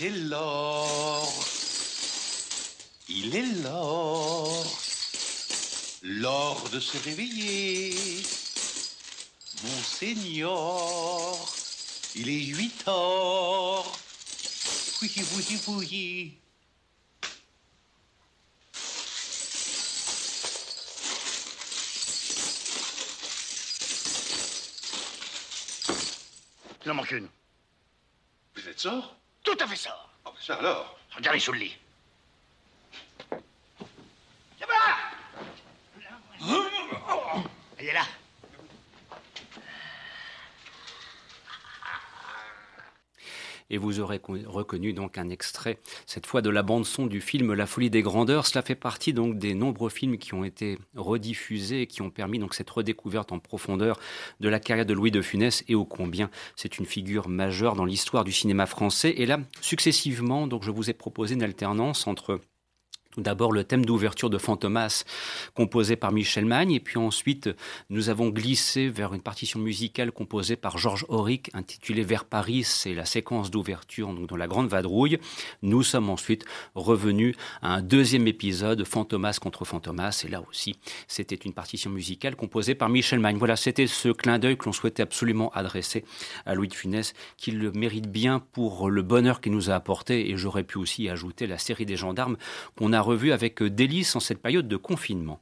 C'est 0.05 0.11
l'or. 0.11 1.33
Il 3.09 3.35
est 3.35 3.63
l'or. 3.63 4.63
L'or 6.03 6.69
de 6.69 6.79
se 6.79 6.95
réveiller. 6.99 8.21
Monseigneur, 9.63 11.33
il 12.13 12.29
est 12.29 12.45
huit 12.55 12.87
heures. 12.87 13.91
Oui, 15.01 15.11
oui, 15.15 15.59
oui. 15.69 16.37
Il 26.85 26.91
en 26.91 26.93
manque 26.93 27.09
une. 27.09 27.27
Vous 28.53 28.69
êtes 28.69 28.79
sort? 28.79 29.15
Tout 29.45 29.57
à 29.59 29.67
fait 29.67 29.75
ça. 29.75 29.95
Oh, 30.25 30.31
ça 30.41 30.55
alors. 30.55 30.97
Regardez 31.15 31.39
sous 31.39 31.53
le 31.53 31.59
lit. 31.59 31.77
Elle 37.77 37.87
est 37.87 37.93
là. 37.93 38.03
Et 43.69 43.77
vous 43.77 43.99
aurez 43.99 44.21
reconnu 44.45 44.93
donc 44.93 45.17
un 45.17 45.29
extrait, 45.29 45.79
cette 46.05 46.25
fois 46.25 46.41
de 46.41 46.49
la 46.49 46.63
bande 46.63 46.85
son 46.85 47.07
du 47.07 47.21
film 47.21 47.53
La 47.53 47.65
Folie 47.65 47.89
des 47.89 48.01
Grandeurs. 48.01 48.45
Cela 48.45 48.61
fait 48.61 48.75
partie 48.75 49.13
donc 49.13 49.37
des 49.37 49.53
nombreux 49.53 49.89
films 49.89 50.17
qui 50.17 50.33
ont 50.33 50.43
été 50.43 50.77
rediffusés 50.95 51.81
et 51.81 51.87
qui 51.87 52.01
ont 52.01 52.09
permis 52.09 52.39
donc 52.39 52.53
cette 52.53 52.69
redécouverte 52.69 53.31
en 53.31 53.39
profondeur 53.39 53.99
de 54.39 54.49
la 54.49 54.59
carrière 54.59 54.85
de 54.85 54.93
Louis 54.93 55.11
de 55.11 55.21
Funès 55.21 55.63
et 55.67 55.75
ô 55.75 55.85
combien 55.85 56.29
c'est 56.55 56.77
une 56.77 56.85
figure 56.85 57.27
majeure 57.27 57.75
dans 57.75 57.85
l'histoire 57.85 58.23
du 58.23 58.31
cinéma 58.31 58.65
français. 58.65 59.13
Et 59.17 59.25
là, 59.25 59.39
successivement, 59.61 60.47
donc 60.47 60.63
je 60.63 60.71
vous 60.71 60.89
ai 60.89 60.93
proposé 60.93 61.35
une 61.35 61.43
alternance 61.43 62.07
entre 62.07 62.39
d'abord 63.17 63.51
le 63.51 63.63
thème 63.63 63.85
d'ouverture 63.85 64.29
de 64.29 64.37
Fantomas 64.37 65.03
composé 65.53 65.95
par 65.95 66.11
Michel 66.11 66.45
Magne 66.45 66.71
et 66.71 66.79
puis 66.79 66.97
ensuite 66.97 67.49
nous 67.89 68.09
avons 68.09 68.29
glissé 68.29 68.89
vers 68.89 69.13
une 69.13 69.21
partition 69.21 69.59
musicale 69.59 70.11
composée 70.11 70.55
par 70.55 70.77
Georges 70.77 71.05
Auric 71.09 71.49
intitulée 71.53 72.03
Vers 72.03 72.25
Paris, 72.25 72.63
c'est 72.63 72.93
la 72.93 73.05
séquence 73.05 73.51
d'ouverture 73.51 74.13
donc 74.13 74.27
dans 74.27 74.35
la 74.35 74.47
Grande 74.47 74.67
Vadrouille. 74.67 75.17
Nous 75.61 75.83
sommes 75.83 76.09
ensuite 76.09 76.45
revenus 76.75 77.35
à 77.61 77.75
un 77.75 77.81
deuxième 77.81 78.27
épisode 78.27 78.83
Fantomas 78.83 79.37
contre 79.41 79.65
Fantomas 79.65 80.23
et 80.25 80.29
là 80.29 80.43
aussi 80.49 80.75
c'était 81.07 81.35
une 81.35 81.53
partition 81.53 81.89
musicale 81.89 82.35
composée 82.35 82.75
par 82.75 82.89
Michel 82.89 83.19
Magne. 83.19 83.37
Voilà, 83.37 83.55
c'était 83.55 83.87
ce 83.87 84.09
clin 84.09 84.39
d'œil 84.39 84.57
que 84.57 84.65
l'on 84.65 84.73
souhaitait 84.73 85.03
absolument 85.03 85.51
adresser 85.53 86.03
à 86.45 86.55
Louis 86.55 86.67
de 86.67 86.73
Funès 86.73 87.13
qui 87.37 87.51
le 87.51 87.71
mérite 87.71 88.09
bien 88.09 88.39
pour 88.39 88.89
le 88.89 89.01
bonheur 89.01 89.41
qu'il 89.41 89.51
nous 89.51 89.69
a 89.69 89.75
apporté 89.75 90.29
et 90.29 90.37
j'aurais 90.37 90.63
pu 90.63 90.77
aussi 90.77 91.09
ajouter 91.09 91.47
la 91.47 91.57
série 91.57 91.85
des 91.85 91.95
gendarmes 91.95 92.37
qu'on 92.77 92.93
a 92.93 93.01
revu 93.05 93.31
avec 93.31 93.63
délice 93.63 94.15
en 94.15 94.19
cette 94.19 94.41
période 94.41 94.67
de 94.67 94.77
confinement. 94.77 95.39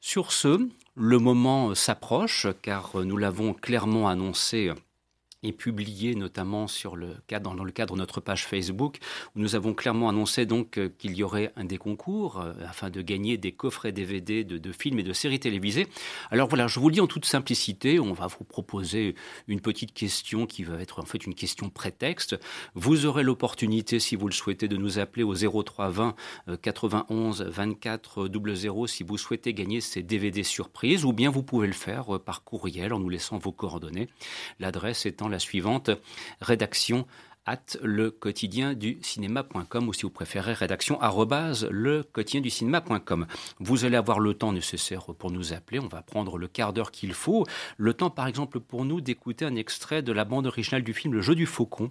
Sur 0.00 0.32
ce, 0.32 0.68
le 0.94 1.18
moment 1.18 1.74
s'approche 1.74 2.46
car 2.62 3.04
nous 3.04 3.16
l'avons 3.16 3.52
clairement 3.54 4.08
annoncé 4.08 4.72
et 5.42 5.52
publié 5.52 6.14
notamment 6.14 6.66
sur 6.66 6.96
le 6.96 7.16
cadre, 7.26 7.54
dans 7.54 7.64
le 7.64 7.72
cadre 7.72 7.94
de 7.94 7.98
notre 7.98 8.20
page 8.20 8.46
Facebook, 8.46 8.98
où 9.34 9.40
nous 9.40 9.54
avons 9.54 9.74
clairement 9.74 10.08
annoncé 10.08 10.44
donc 10.46 10.78
euh, 10.78 10.90
qu'il 10.98 11.16
y 11.16 11.22
aurait 11.22 11.52
un 11.56 11.64
des 11.64 11.78
concours 11.78 12.40
euh, 12.40 12.52
afin 12.68 12.90
de 12.90 13.00
gagner 13.00 13.38
des 13.38 13.52
coffrets 13.52 13.92
DVD 13.92 14.44
de, 14.44 14.72
films 14.72 14.98
et 14.98 15.02
de 15.02 15.12
séries 15.12 15.40
télévisées. 15.40 15.86
Alors 16.30 16.48
voilà, 16.48 16.66
je 16.66 16.78
vous 16.78 16.88
le 16.88 16.94
dis 16.94 17.00
en 17.00 17.06
toute 17.06 17.24
simplicité, 17.24 17.98
on 17.98 18.12
va 18.12 18.26
vous 18.26 18.44
proposer 18.44 19.14
une 19.48 19.60
petite 19.60 19.94
question 19.94 20.46
qui 20.46 20.62
va 20.62 20.80
être 20.80 21.00
en 21.00 21.04
fait 21.04 21.24
une 21.26 21.34
question 21.34 21.70
prétexte. 21.70 22.38
Vous 22.74 23.06
aurez 23.06 23.22
l'opportunité, 23.22 23.98
si 23.98 24.16
vous 24.16 24.28
le 24.28 24.34
souhaitez, 24.34 24.68
de 24.68 24.76
nous 24.76 24.98
appeler 24.98 25.22
au 25.22 25.34
0320 25.34 26.14
91 26.62 27.42
24 27.42 28.28
00 28.28 28.86
si 28.86 29.02
vous 29.02 29.16
souhaitez 29.16 29.54
gagner 29.54 29.80
ces 29.80 30.02
DVD 30.02 30.42
surprises, 30.42 31.04
ou 31.04 31.12
bien 31.12 31.30
vous 31.30 31.42
pouvez 31.42 31.66
le 31.66 31.72
faire 31.72 32.14
euh, 32.14 32.18
par 32.18 32.44
courriel 32.44 32.92
en 32.92 32.98
nous 32.98 33.08
laissant 33.08 33.38
vos 33.38 33.52
coordonnées. 33.52 34.08
L'adresse 34.58 35.06
étant 35.06 35.28
la 35.30 35.38
suivante, 35.38 35.90
rédaction 36.40 37.06
le 37.82 38.10
quotidien 38.10 38.74
du 38.74 38.98
cinéma.com 39.02 39.88
ou 39.88 39.92
si 39.92 40.02
vous 40.02 40.10
préférez 40.10 40.52
rédaction 40.52 40.98
le 41.70 42.02
quotidien 42.02 42.40
du 42.40 42.50
cinéma.com. 42.50 43.26
Vous 43.58 43.84
allez 43.84 43.96
avoir 43.96 44.20
le 44.20 44.34
temps 44.34 44.52
nécessaire 44.52 45.06
pour 45.18 45.30
nous 45.30 45.52
appeler. 45.52 45.78
On 45.78 45.88
va 45.88 46.02
prendre 46.02 46.38
le 46.38 46.48
quart 46.48 46.72
d'heure 46.72 46.90
qu'il 46.90 47.12
faut. 47.12 47.44
Le 47.76 47.94
temps, 47.94 48.10
par 48.10 48.26
exemple, 48.26 48.60
pour 48.60 48.84
nous 48.84 49.00
d'écouter 49.00 49.44
un 49.44 49.56
extrait 49.56 50.02
de 50.02 50.12
la 50.12 50.24
bande 50.24 50.46
originale 50.46 50.82
du 50.82 50.94
film 50.94 51.14
Le 51.14 51.20
jeu 51.20 51.34
du 51.34 51.46
faucon, 51.46 51.90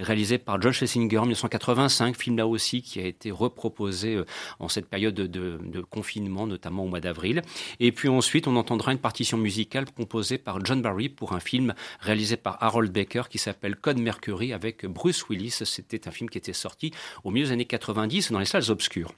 réalisé 0.00 0.38
par 0.38 0.60
John 0.60 0.72
Schlesinger 0.72 1.18
en 1.18 1.22
1985, 1.22 2.16
film 2.16 2.36
là 2.36 2.46
aussi 2.46 2.82
qui 2.82 3.00
a 3.00 3.06
été 3.06 3.30
reproposé 3.30 4.14
euh, 4.14 4.24
en 4.58 4.68
cette 4.68 4.88
période 4.88 5.14
de, 5.14 5.26
de 5.26 5.80
confinement, 5.80 6.46
notamment 6.46 6.84
au 6.84 6.88
mois 6.88 7.00
d'avril. 7.00 7.42
Et 7.80 7.92
puis 7.92 8.08
ensuite, 8.08 8.46
on 8.46 8.56
entendra 8.56 8.92
une 8.92 8.98
partition 8.98 9.38
musicale 9.38 9.86
composée 9.90 10.38
par 10.38 10.64
John 10.64 10.82
Barry 10.82 11.08
pour 11.08 11.32
un 11.32 11.40
film 11.40 11.74
réalisé 12.00 12.36
par 12.36 12.62
Harold 12.62 12.92
Baker 12.92 13.22
qui 13.30 13.38
s'appelle 13.38 13.76
Code 13.76 13.98
Mercury 13.98 14.52
avec 14.52 14.84
Bruce 14.96 15.28
Willis. 15.28 15.50
C'était 15.64 16.08
un 16.08 16.10
film 16.10 16.30
qui 16.30 16.38
était 16.38 16.54
sorti 16.54 16.90
au 17.22 17.30
milieu 17.30 17.46
des 17.46 17.52
années 17.52 17.66
90 17.66 18.32
dans 18.32 18.38
les 18.38 18.46
salles 18.46 18.70
obscures. 18.70 19.12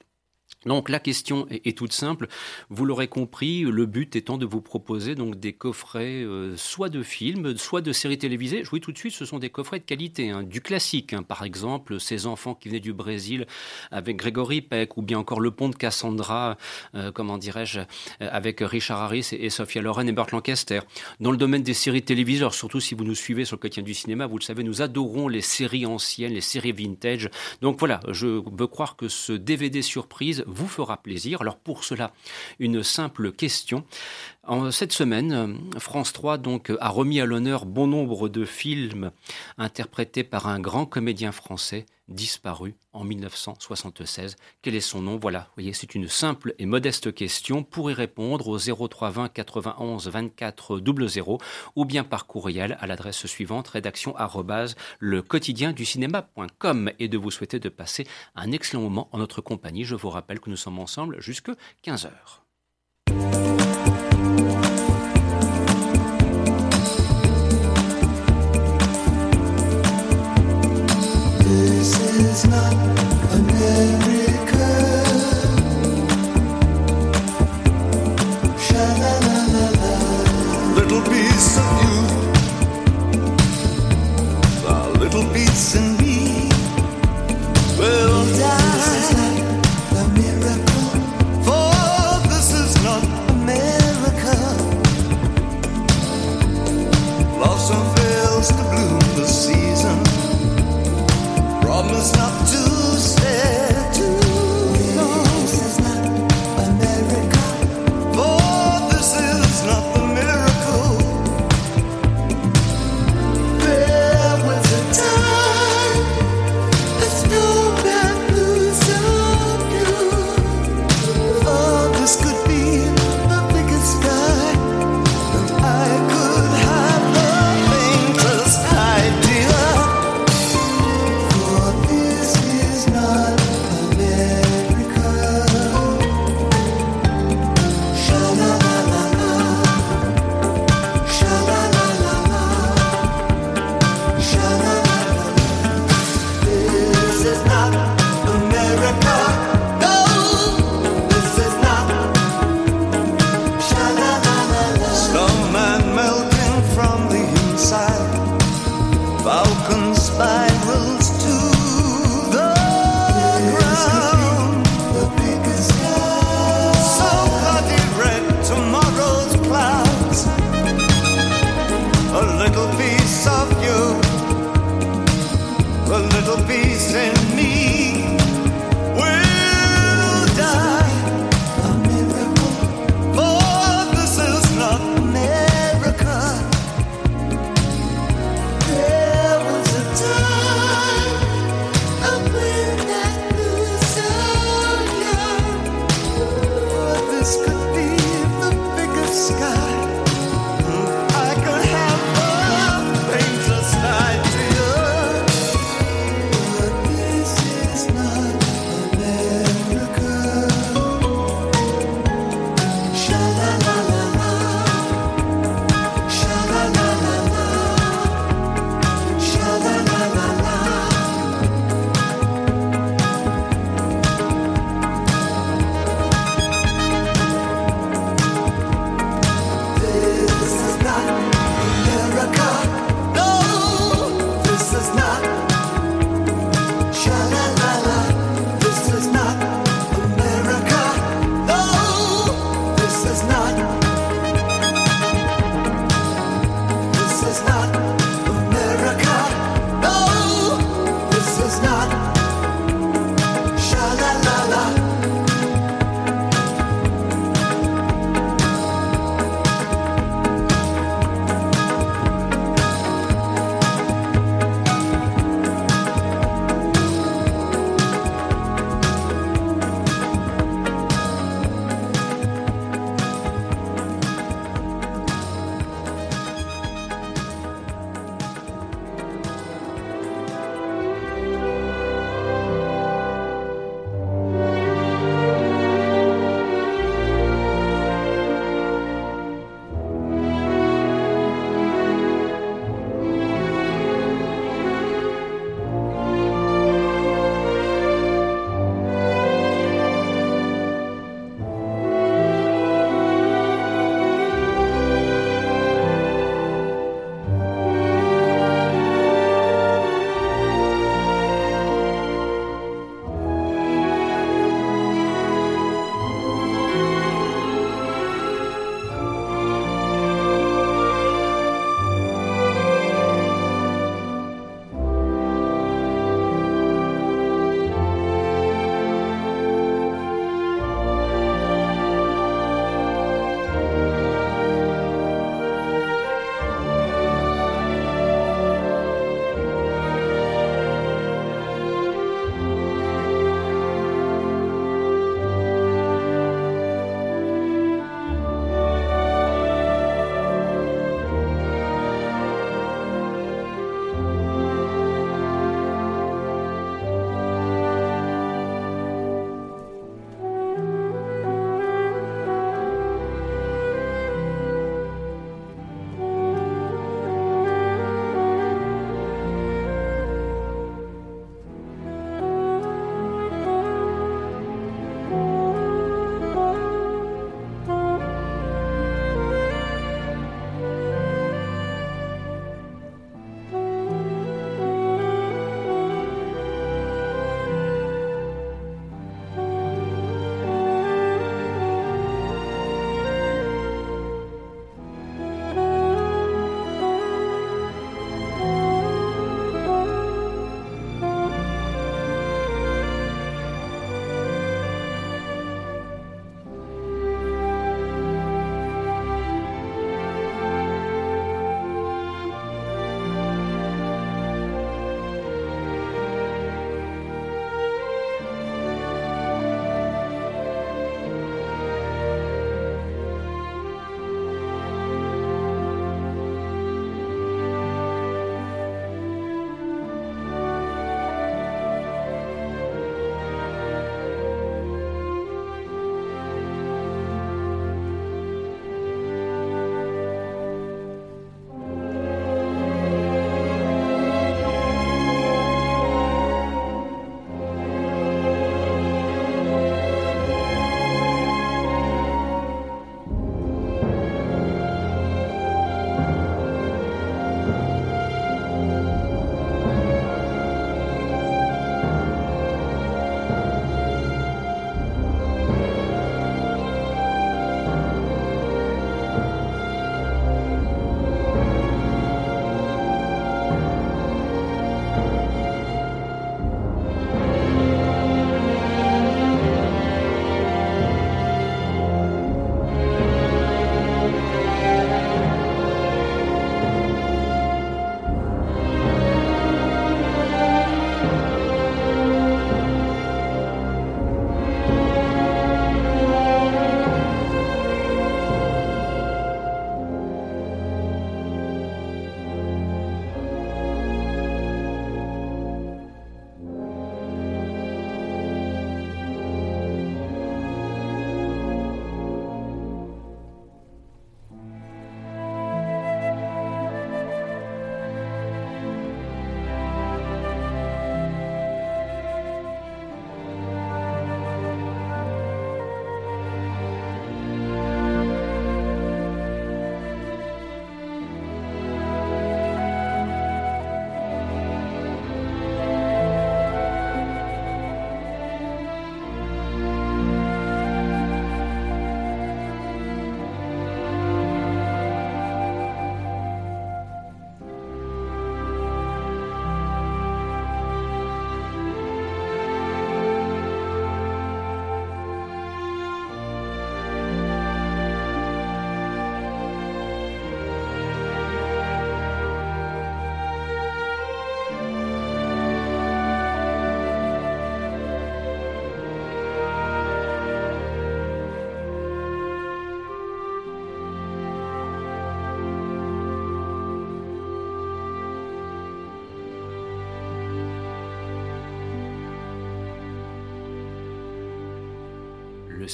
Donc 0.65 0.89
la 0.89 0.99
question 0.99 1.47
est, 1.49 1.77
toute 1.77 1.93
simple. 1.93 2.27
Vous 2.69 2.83
l'aurez 2.83 3.07
compris, 3.07 3.61
le 3.61 3.85
but 3.85 4.17
étant 4.17 4.37
de 4.37 4.45
vous 4.45 4.59
proposer 4.59 5.15
donc 5.15 5.39
des 5.39 5.53
coffrets 5.53 6.21
euh, 6.21 6.57
soit 6.57 6.89
de 6.89 7.01
films, 7.01 7.57
soit 7.57 7.79
de 7.79 7.93
séries 7.93 8.17
télévisées. 8.17 8.65
Je 8.65 8.69
vous 8.69 8.77
dis 8.77 8.81
tout 8.81 8.91
de 8.91 8.97
suite, 8.97 9.13
ce 9.13 9.23
sont 9.23 9.39
des 9.39 9.49
coffrets 9.49 9.79
de 9.79 9.85
qualité, 9.85 10.31
hein, 10.31 10.43
du 10.43 10.59
classique. 10.59 11.13
Hein. 11.13 11.23
par 11.23 11.43
exemple, 11.43 12.01
Ces 12.01 12.25
enfants 12.25 12.55
qui 12.55 12.67
venaient 12.67 12.81
du 12.81 12.91
Brésil 12.91 13.47
avec 13.91 14.17
Grégory 14.17 14.61
Peck, 14.61 14.97
ou 14.97 15.01
bien 15.01 15.19
encore 15.19 15.39
Le 15.39 15.51
Pont 15.51 15.69
de 15.69 15.75
Cassandra, 15.75 16.57
euh, 16.93 17.13
comment 17.13 17.37
dirais-je, 17.37 17.79
euh, 17.79 17.83
avec 18.19 18.59
Richard 18.59 19.01
Harris 19.01 19.29
et, 19.31 19.49
Sophia 19.49 19.81
Loren 19.81 20.09
et 20.09 20.11
Burt 20.11 20.31
Lancaster. 20.31 20.81
Dans 21.21 21.31
le 21.31 21.37
domaine 21.37 21.63
des 21.63 21.73
séries 21.73 22.01
télévisées, 22.01 22.49
surtout 22.51 22.81
si 22.81 22.95
vous 22.95 23.05
nous 23.05 23.15
suivez 23.15 23.45
sur 23.45 23.55
le 23.55 23.61
quotidien 23.61 23.83
du 23.83 23.93
cinéma, 23.93 24.27
vous 24.27 24.37
le 24.37 24.43
savez, 24.43 24.63
nous 24.63 24.81
adorons 24.81 25.29
les 25.29 25.41
séries 25.41 25.85
anciennes, 25.85 26.33
les 26.33 26.41
séries 26.41 26.73
vintage. 26.73 27.29
Donc 27.61 27.79
voilà, 27.79 28.01
je 28.09 28.27
veux 28.27 28.67
croire 28.67 28.97
que 28.97 29.07
ce 29.07 29.31
DVD 29.31 29.81
surprise 29.81 30.43
vous 30.49 30.67
fera 30.67 30.97
plaisir. 30.97 31.41
Alors 31.41 31.57
pour 31.57 31.83
cela, 31.83 32.11
une 32.59 32.83
simple 32.83 33.31
question. 33.31 33.83
En 34.49 34.71
cette 34.71 34.93
semaine, 34.93 35.59
France 35.77 36.11
3 36.11 36.39
donc 36.39 36.71
a 36.79 36.89
remis 36.89 37.21
à 37.21 37.27
l'honneur 37.27 37.67
bon 37.67 37.85
nombre 37.85 38.29
de 38.29 38.45
films 38.45 39.11
interprétés 39.59 40.23
par 40.23 40.47
un 40.47 40.59
grand 40.59 40.87
comédien 40.87 41.31
français 41.31 41.85
disparu 42.07 42.73
en 42.91 43.03
1976. 43.03 44.37
Quel 44.63 44.73
est 44.73 44.79
son 44.79 45.03
nom? 45.03 45.19
Voilà, 45.19 45.41
vous 45.41 45.53
voyez, 45.57 45.73
c'est 45.73 45.93
une 45.93 46.07
simple 46.07 46.55
et 46.57 46.65
modeste 46.65 47.13
question. 47.13 47.61
Pour 47.61 47.91
y 47.91 47.93
répondre 47.93 48.47
au 48.47 48.57
0320 48.57 49.29
91 49.29 50.07
24 50.07 50.81
00 50.83 51.37
ou 51.75 51.85
bien 51.85 52.03
par 52.03 52.25
courriel 52.25 52.75
à 52.81 52.87
l'adresse 52.87 53.27
suivante 53.27 53.67
rédaction 53.67 54.15
le 54.97 55.21
quotidien 55.21 55.73
du 55.73 55.85
cinéma.com 55.85 56.91
et 56.97 57.07
de 57.07 57.19
vous 57.19 57.29
souhaiter 57.29 57.59
de 57.59 57.69
passer 57.69 58.07
un 58.33 58.51
excellent 58.51 58.81
moment 58.81 59.09
en 59.11 59.19
notre 59.19 59.41
compagnie. 59.41 59.83
Je 59.83 59.93
vous 59.93 60.09
rappelle 60.09 60.39
que 60.39 60.49
nous 60.49 60.57
sommes 60.57 60.79
ensemble 60.79 61.21
jusque 61.21 61.51
15 61.83 62.09
heures. 72.59 72.98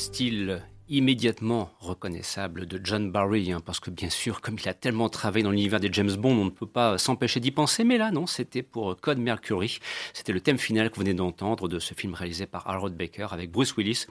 Style 0.05 0.61
immédiatement 0.87 1.71
reconnaissable 1.85 2.65
de 2.65 2.79
John 2.83 3.11
Barry, 3.11 3.51
hein, 3.51 3.61
parce 3.63 3.79
que 3.79 3.89
bien 3.89 4.09
sûr, 4.09 4.41
comme 4.41 4.57
il 4.61 4.67
a 4.67 4.73
tellement 4.73 5.09
travaillé 5.09 5.43
dans 5.43 5.51
l'univers 5.51 5.79
des 5.79 5.89
James 5.91 6.15
Bond, 6.15 6.37
on 6.37 6.45
ne 6.45 6.49
peut 6.49 6.65
pas 6.65 6.97
s'empêcher 6.97 7.39
d'y 7.39 7.51
penser, 7.51 7.83
mais 7.83 7.97
là, 7.97 8.11
non, 8.11 8.27
c'était 8.27 8.63
pour 8.63 8.99
Code 8.99 9.19
Mercury. 9.19 9.79
C'était 10.13 10.33
le 10.33 10.41
thème 10.41 10.57
final 10.57 10.89
que 10.89 10.95
vous 10.95 11.01
venez 11.01 11.13
d'entendre 11.13 11.67
de 11.67 11.79
ce 11.79 11.93
film 11.93 12.13
réalisé 12.13 12.45
par 12.45 12.67
Harold 12.67 12.95
Baker 12.95 13.27
avec 13.31 13.51
Bruce 13.51 13.75
Willis 13.77 14.05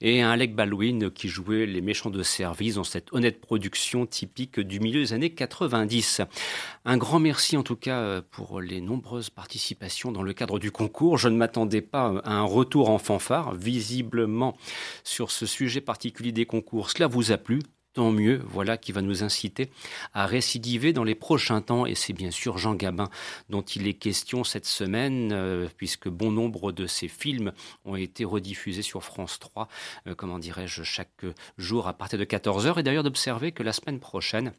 et 0.00 0.22
Alec 0.22 0.54
Baldwin 0.54 1.10
qui 1.10 1.28
jouait 1.28 1.66
les 1.66 1.80
méchants 1.80 2.10
de 2.10 2.22
service 2.22 2.74
dans 2.74 2.84
cette 2.84 3.12
honnête 3.12 3.40
production 3.40 4.06
typique 4.06 4.60
du 4.60 4.80
milieu 4.80 5.00
des 5.00 5.12
années 5.12 5.30
90. 5.30 6.22
Un 6.84 6.96
grand 6.96 7.20
merci 7.20 7.56
en 7.56 7.62
tout 7.62 7.76
cas 7.76 8.20
pour 8.22 8.60
les 8.60 8.80
nombreuses 8.80 9.30
participations 9.30 10.12
dans 10.12 10.22
le 10.22 10.32
cadre 10.32 10.58
du 10.58 10.70
concours. 10.70 11.18
Je 11.18 11.28
ne 11.28 11.36
m'attendais 11.36 11.80
pas 11.80 12.14
à 12.24 12.32
un 12.32 12.44
retour 12.44 12.90
en 12.90 12.98
fanfare, 12.98 13.54
visiblement 13.54 14.56
sur 15.02 15.30
ce 15.30 15.46
sujet 15.46 15.80
particulier 15.80 16.32
des 16.32 16.46
concours, 16.46 16.90
cela 16.90 17.03
vous 17.06 17.32
a 17.32 17.36
plu, 17.36 17.60
tant 17.94 18.10
mieux, 18.10 18.42
voilà 18.44 18.76
qui 18.76 18.92
va 18.92 19.00
nous 19.00 19.22
inciter 19.22 19.70
à 20.12 20.26
récidiver 20.26 20.92
dans 20.92 21.04
les 21.04 21.14
prochains 21.14 21.62
temps. 21.62 21.86
Et 21.86 21.94
c'est 21.94 22.12
bien 22.12 22.30
sûr 22.30 22.58
Jean 22.58 22.74
Gabin 22.74 23.08
dont 23.48 23.62
il 23.62 23.86
est 23.86 23.94
question 23.94 24.44
cette 24.44 24.66
semaine, 24.66 25.30
euh, 25.32 25.68
puisque 25.76 26.08
bon 26.08 26.30
nombre 26.30 26.72
de 26.72 26.86
ses 26.86 27.08
films 27.08 27.52
ont 27.84 27.96
été 27.96 28.24
rediffusés 28.24 28.82
sur 28.82 29.02
France 29.02 29.38
3, 29.38 29.68
euh, 30.06 30.14
comment 30.14 30.38
dirais-je, 30.38 30.82
chaque 30.82 31.24
jour 31.56 31.88
à 31.88 31.94
partir 31.94 32.18
de 32.18 32.24
14h. 32.24 32.78
Et 32.80 32.82
d'ailleurs 32.82 33.04
d'observer 33.04 33.52
que 33.52 33.62
la 33.62 33.72
semaine 33.72 34.00
prochaine, 34.00 34.52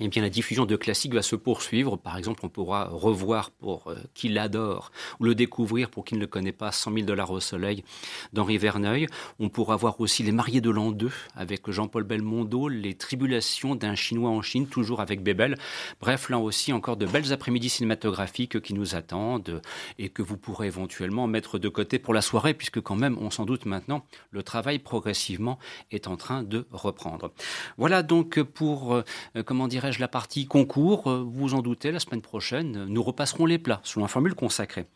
eh 0.00 0.08
bien, 0.08 0.22
la 0.22 0.30
diffusion 0.30 0.64
de 0.64 0.76
classiques 0.76 1.12
va 1.12 1.22
se 1.22 1.36
poursuivre. 1.36 1.96
Par 1.96 2.16
exemple, 2.16 2.40
on 2.44 2.48
pourra 2.48 2.88
revoir 2.88 3.50
pour 3.50 3.88
euh, 3.88 3.96
qui 4.14 4.28
l'adore 4.30 4.92
ou 5.20 5.24
le 5.24 5.34
découvrir 5.34 5.90
pour 5.90 6.04
qui 6.04 6.14
ne 6.14 6.20
le 6.20 6.26
connaît 6.26 6.52
pas 6.52 6.72
100 6.72 6.94
000 6.94 7.06
dollars 7.06 7.30
au 7.30 7.40
soleil 7.40 7.84
d'Henri 8.32 8.56
Verneuil. 8.56 9.06
On 9.38 9.50
pourra 9.50 9.76
voir 9.76 10.00
aussi 10.00 10.22
Les 10.22 10.32
Mariés 10.32 10.62
de 10.62 10.70
l'an 10.70 10.90
2 10.90 11.10
avec 11.36 11.70
Jean-Paul 11.70 12.04
Belmondo, 12.04 12.68
Les 12.68 12.94
Tribulations 12.94 13.74
d'un 13.74 13.94
Chinois 13.94 14.30
en 14.30 14.40
Chine, 14.40 14.66
toujours 14.66 15.00
avec 15.00 15.22
Bébel. 15.22 15.58
Bref, 16.00 16.30
là 16.30 16.38
aussi, 16.38 16.72
encore 16.72 16.96
de 16.96 17.04
belles 17.04 17.32
après-midi 17.32 17.68
cinématographiques 17.68 18.60
qui 18.60 18.72
nous 18.72 18.94
attendent 18.94 19.60
et 19.98 20.08
que 20.08 20.22
vous 20.22 20.38
pourrez 20.38 20.68
éventuellement 20.68 21.26
mettre 21.26 21.58
de 21.58 21.68
côté 21.68 21.98
pour 21.98 22.14
la 22.14 22.22
soirée 22.22 22.54
puisque 22.54 22.80
quand 22.80 22.96
même, 22.96 23.18
on 23.20 23.30
s'en 23.30 23.44
doute 23.44 23.66
maintenant, 23.66 24.04
le 24.30 24.42
travail 24.42 24.78
progressivement 24.78 25.58
est 25.90 26.08
en 26.08 26.16
train 26.16 26.42
de 26.42 26.66
reprendre. 26.72 27.32
Voilà 27.76 28.02
donc 28.02 28.42
pour, 28.42 28.94
euh, 28.94 29.02
comment 29.44 29.68
dirais 29.68 29.89
la 29.98 30.08
partie 30.08 30.46
concours, 30.46 31.10
euh, 31.10 31.24
vous 31.26 31.54
en 31.54 31.62
doutez, 31.62 31.90
la 31.90 32.00
semaine 32.00 32.22
prochaine, 32.22 32.84
nous 32.84 33.02
repasserons 33.02 33.46
les 33.46 33.58
plats 33.58 33.80
selon 33.82 34.04
un 34.04 34.08
formule 34.08 34.34
consacrée. 34.34 34.86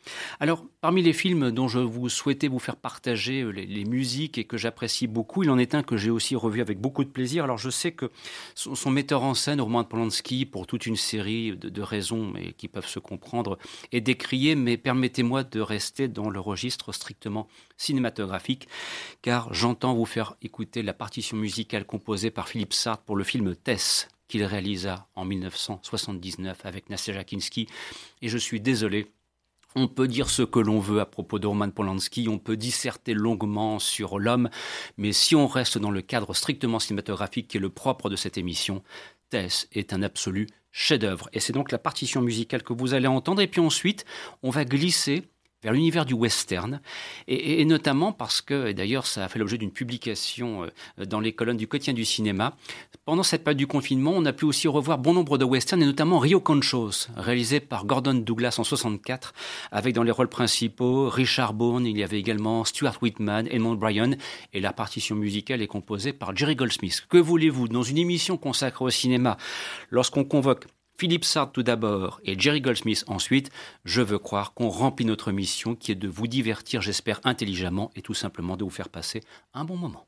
Alors, 0.40 0.64
parmi 0.80 1.02
les 1.02 1.12
films 1.12 1.50
dont 1.50 1.68
je 1.68 1.78
vous 1.78 2.08
souhaitais 2.08 2.48
vous 2.48 2.58
faire 2.58 2.76
partager 2.76 3.42
euh, 3.42 3.50
les, 3.50 3.84
musiques 3.84 4.38
et 4.38 4.44
que 4.44 4.56
j'apprécie 4.56 5.06
beaucoup, 5.06 5.42
il 5.42 5.50
en 5.50 5.58
est 5.58 5.74
un 5.74 5.82
que 5.82 5.96
j'ai 5.96 6.10
aussi 6.10 6.36
revu 6.36 6.60
avec 6.60 6.80
beaucoup 6.80 7.04
de 7.04 7.08
plaisir. 7.08 7.44
Alors, 7.44 7.58
je 7.58 7.70
sais 7.70 7.92
que 7.92 8.10
son, 8.54 8.90
metteur 8.90 9.22
en 9.22 9.34
scène, 9.34 9.60
Roman 9.60 9.84
Polanski, 9.84 10.46
pour 10.46 10.66
toute 10.66 10.86
une 10.86 10.96
série 10.96 11.56
de, 11.56 11.82
raisons 11.82 12.30
mais 12.32 12.52
qui 12.52 12.68
peuvent 12.68 12.86
se 12.86 12.98
comprendre, 12.98 13.58
est 13.92 14.00
décrié, 14.00 14.54
mais 14.54 14.76
permettez-moi 14.76 15.44
de 15.44 15.60
rester 15.60 16.08
dans 16.08 16.30
le 16.30 16.40
registre 16.40 16.92
strictement 16.92 17.48
cinématographique, 17.76 18.68
car 19.22 19.52
j'entends 19.52 19.94
vous 19.94 20.06
faire 20.06 20.36
écouter 20.42 20.82
la 20.82 20.92
partition 20.92 21.36
musicale 21.36 21.84
composée 21.84 22.30
par 22.30 22.48
Philippe 22.48 22.72
Sartre 22.72 23.02
pour 23.02 23.16
le 23.16 23.24
film 23.24 23.54
Tess 23.56 24.08
qu'il 24.28 24.44
réalisa 24.44 25.08
en 25.14 25.24
1979 25.24 26.64
avec 26.64 26.90
Nasser 26.90 27.12
Jakinski. 27.12 27.68
Et 28.22 28.28
je 28.28 28.38
suis 28.38 28.60
désolé, 28.60 29.12
on 29.74 29.88
peut 29.88 30.08
dire 30.08 30.30
ce 30.30 30.42
que 30.42 30.60
l'on 30.60 30.78
veut 30.78 31.00
à 31.00 31.06
propos 31.06 31.38
de 31.38 31.46
Roman 31.46 31.70
Polanski, 31.70 32.28
on 32.28 32.38
peut 32.38 32.56
disserter 32.56 33.14
longuement 33.14 33.78
sur 33.78 34.18
l'homme, 34.18 34.48
mais 34.96 35.12
si 35.12 35.34
on 35.34 35.46
reste 35.46 35.78
dans 35.78 35.90
le 35.90 36.02
cadre 36.02 36.34
strictement 36.34 36.78
cinématographique 36.78 37.48
qui 37.48 37.56
est 37.56 37.60
le 37.60 37.70
propre 37.70 38.08
de 38.08 38.16
cette 38.16 38.38
émission, 38.38 38.82
Tess 39.30 39.68
est 39.72 39.92
un 39.92 40.02
absolu 40.02 40.46
chef-d'œuvre. 40.70 41.28
Et 41.32 41.40
c'est 41.40 41.52
donc 41.52 41.72
la 41.72 41.78
partition 41.78 42.20
musicale 42.20 42.62
que 42.62 42.72
vous 42.72 42.94
allez 42.94 43.06
entendre. 43.06 43.40
Et 43.40 43.46
puis 43.46 43.60
ensuite, 43.60 44.04
on 44.42 44.50
va 44.50 44.64
glisser 44.64 45.22
vers 45.64 45.72
l'univers 45.72 46.04
du 46.04 46.14
western, 46.14 46.80
et, 47.26 47.64
notamment 47.64 48.12
parce 48.12 48.40
que, 48.40 48.68
et 48.68 48.74
d'ailleurs 48.74 49.06
ça 49.06 49.24
a 49.24 49.28
fait 49.28 49.38
l'objet 49.38 49.58
d'une 49.58 49.72
publication 49.72 50.64
euh, 50.64 51.04
dans 51.06 51.20
les 51.20 51.32
colonnes 51.32 51.56
du 51.56 51.66
quotidien 51.66 51.94
du 51.94 52.04
cinéma, 52.04 52.56
pendant 53.06 53.22
cette 53.22 53.42
période 53.42 53.58
du 53.58 53.66
confinement, 53.66 54.12
on 54.14 54.24
a 54.26 54.32
pu 54.32 54.44
aussi 54.44 54.68
revoir 54.68 54.98
bon 54.98 55.14
nombre 55.14 55.38
de 55.38 55.44
westerns, 55.44 55.82
et 55.82 55.86
notamment 55.86 56.18
Rio 56.18 56.40
Conchos, 56.40 57.08
réalisé 57.16 57.60
par 57.60 57.86
Gordon 57.86 58.14
Douglas 58.14 58.56
en 58.58 58.64
64, 58.64 59.32
avec 59.72 59.94
dans 59.94 60.02
les 60.02 60.10
rôles 60.10 60.28
principaux 60.28 61.08
Richard 61.08 61.54
Bone, 61.54 61.86
il 61.86 61.98
y 61.98 62.02
avait 62.02 62.18
également 62.18 62.64
Stuart 62.64 62.98
Whitman, 63.02 63.46
Edmond 63.50 63.74
Bryan, 63.74 64.16
et 64.52 64.60
la 64.60 64.72
partition 64.72 65.16
musicale 65.16 65.62
est 65.62 65.66
composée 65.66 66.12
par 66.12 66.36
Jerry 66.36 66.56
Goldsmith. 66.56 67.06
Que 67.08 67.18
voulez-vous, 67.18 67.68
dans 67.68 67.82
une 67.82 67.98
émission 67.98 68.36
consacrée 68.36 68.84
au 68.84 68.90
cinéma, 68.90 69.38
lorsqu'on 69.90 70.24
convoque 70.24 70.66
Philippe 70.96 71.24
Sartre 71.24 71.52
tout 71.52 71.62
d'abord 71.62 72.20
et 72.24 72.38
Jerry 72.38 72.60
Goldsmith 72.60 73.04
ensuite, 73.08 73.50
je 73.84 74.00
veux 74.00 74.18
croire 74.18 74.54
qu'on 74.54 74.68
remplit 74.68 75.04
notre 75.04 75.32
mission 75.32 75.74
qui 75.74 75.92
est 75.92 75.96
de 75.96 76.08
vous 76.08 76.26
divertir, 76.26 76.82
j'espère, 76.82 77.20
intelligemment 77.24 77.90
et 77.96 78.02
tout 78.02 78.14
simplement 78.14 78.56
de 78.56 78.64
vous 78.64 78.70
faire 78.70 78.88
passer 78.88 79.20
un 79.54 79.64
bon 79.64 79.76
moment. 79.76 80.06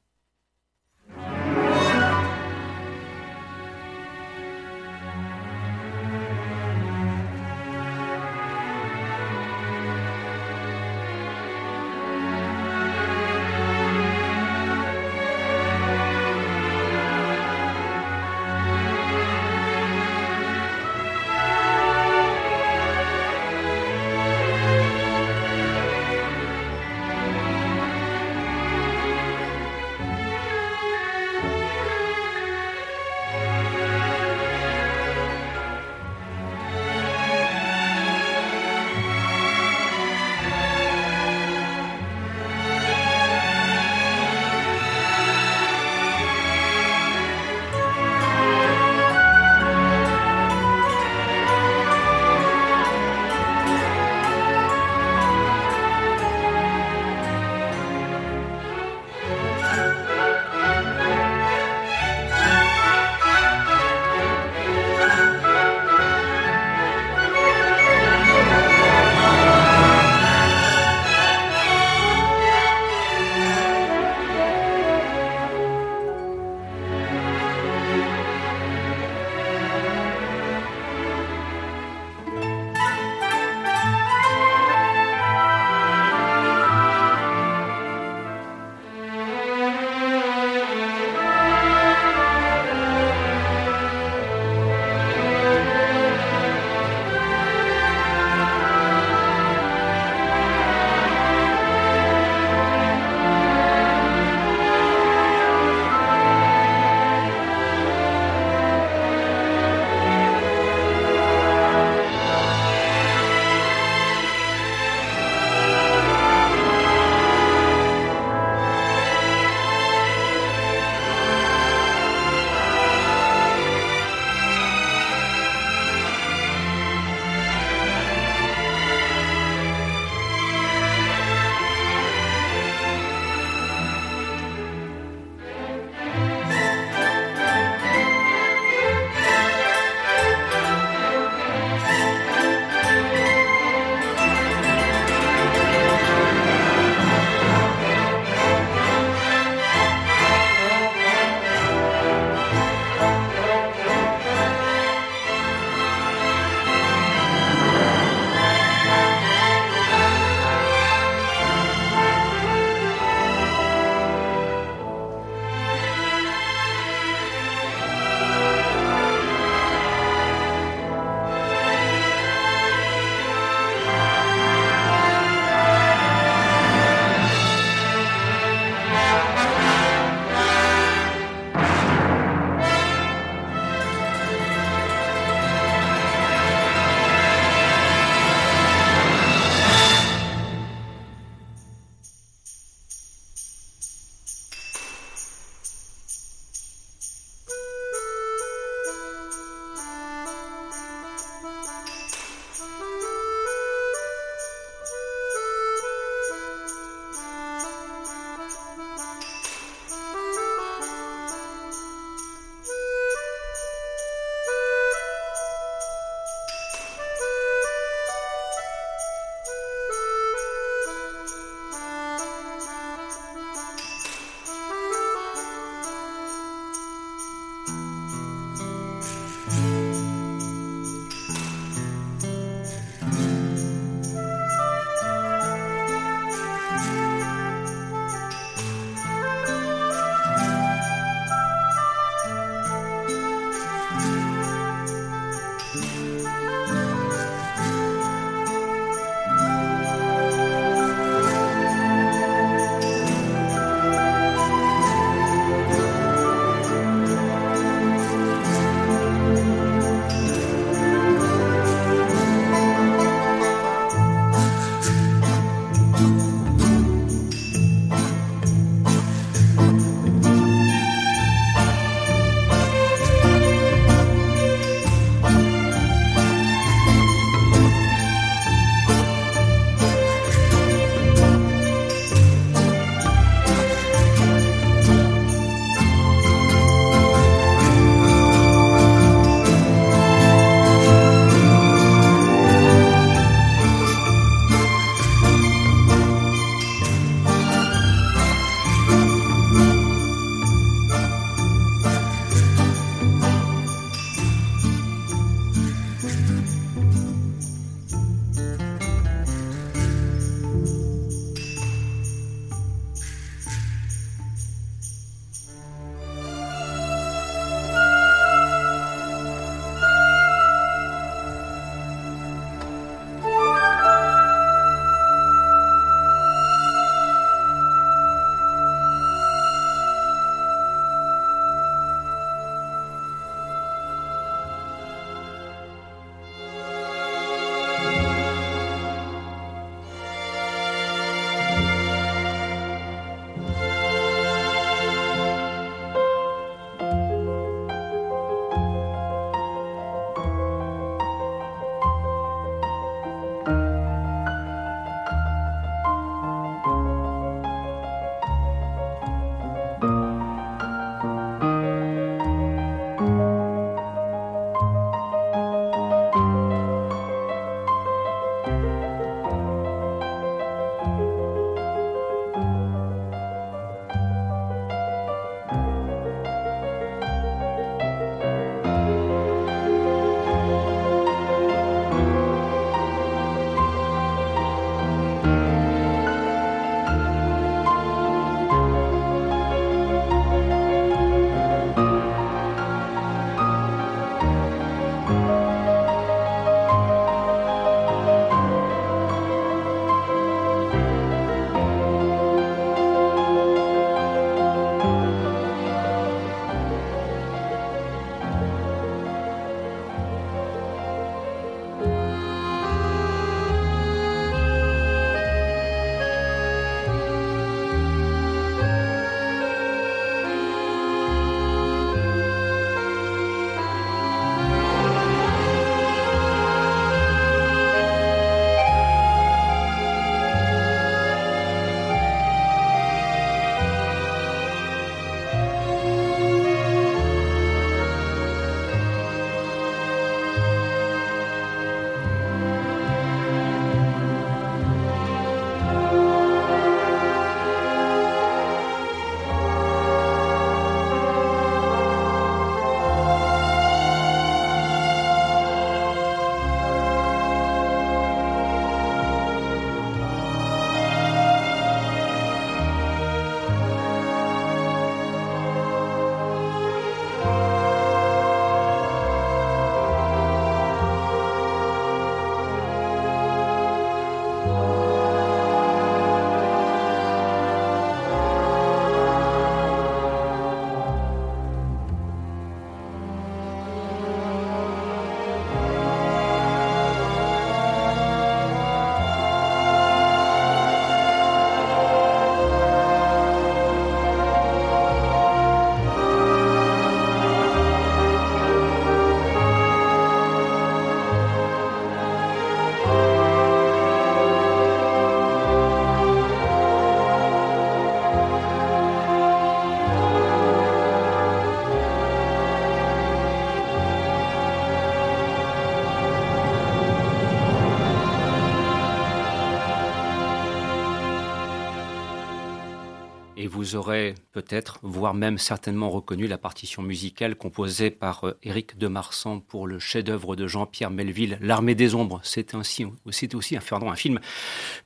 Et 523.36 523.46
vous 523.46 523.76
aurez 523.76 524.14
peut-être, 524.32 524.78
voire 524.82 525.14
même 525.14 525.38
certainement 525.38 525.90
reconnu 525.90 526.26
la 526.26 526.38
partition 526.38 526.82
musicale 526.82 527.36
composée 527.36 527.90
par 527.90 528.24
euh, 528.24 528.38
Éric 528.42 528.78
de 528.78 528.88
Marsan 528.88 529.40
pour 529.40 529.66
le 529.66 529.78
chef-d'œuvre 529.78 530.36
de 530.36 530.46
Jean-Pierre 530.46 530.90
Melville, 530.90 531.38
L'Armée 531.40 531.74
des 531.74 531.94
Ombres. 531.94 532.20
C'est 532.24 532.54
aussi 532.54 532.84
un, 532.84 533.60
un 533.86 533.96
film 533.96 534.20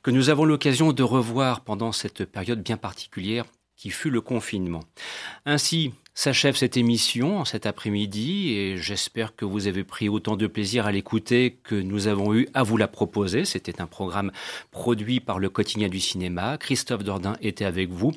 que 0.03 0.11
nous 0.11 0.29
avons 0.29 0.45
l'occasion 0.45 0.93
de 0.93 1.03
revoir 1.03 1.61
pendant 1.63 1.93
cette 1.93 2.25
période 2.25 2.63
bien 2.63 2.77
particulière 2.77 3.45
qui 3.77 3.91
fut 3.91 4.11
le 4.11 4.21
confinement. 4.21 4.83
Ainsi, 5.47 5.95
S'achève 6.13 6.57
cette 6.57 6.77
émission 6.77 7.45
cet 7.45 7.67
après-midi 7.67 8.51
et 8.51 8.77
j'espère 8.77 9.37
que 9.37 9.45
vous 9.45 9.69
avez 9.69 9.85
pris 9.85 10.09
autant 10.09 10.37
de 10.37 10.49
plaisir 10.49 10.85
à 10.85 10.93
l'écouter 10.93 11.57
que 11.63 11.77
nous 11.77 12.09
avons 12.09 12.35
eu 12.35 12.49
à 12.53 12.65
vous 12.65 12.77
la 12.77 12.89
proposer. 12.89 13.45
C'était 13.45 13.81
un 13.81 13.87
programme 13.87 14.33
produit 14.73 15.21
par 15.21 15.39
le 15.39 15.49
quotidien 15.49 15.89
du 15.89 16.01
cinéma. 16.01 16.59
Christophe 16.59 17.05
Dordain 17.05 17.37
était 17.41 17.65
avec 17.65 17.91
vous 17.91 18.13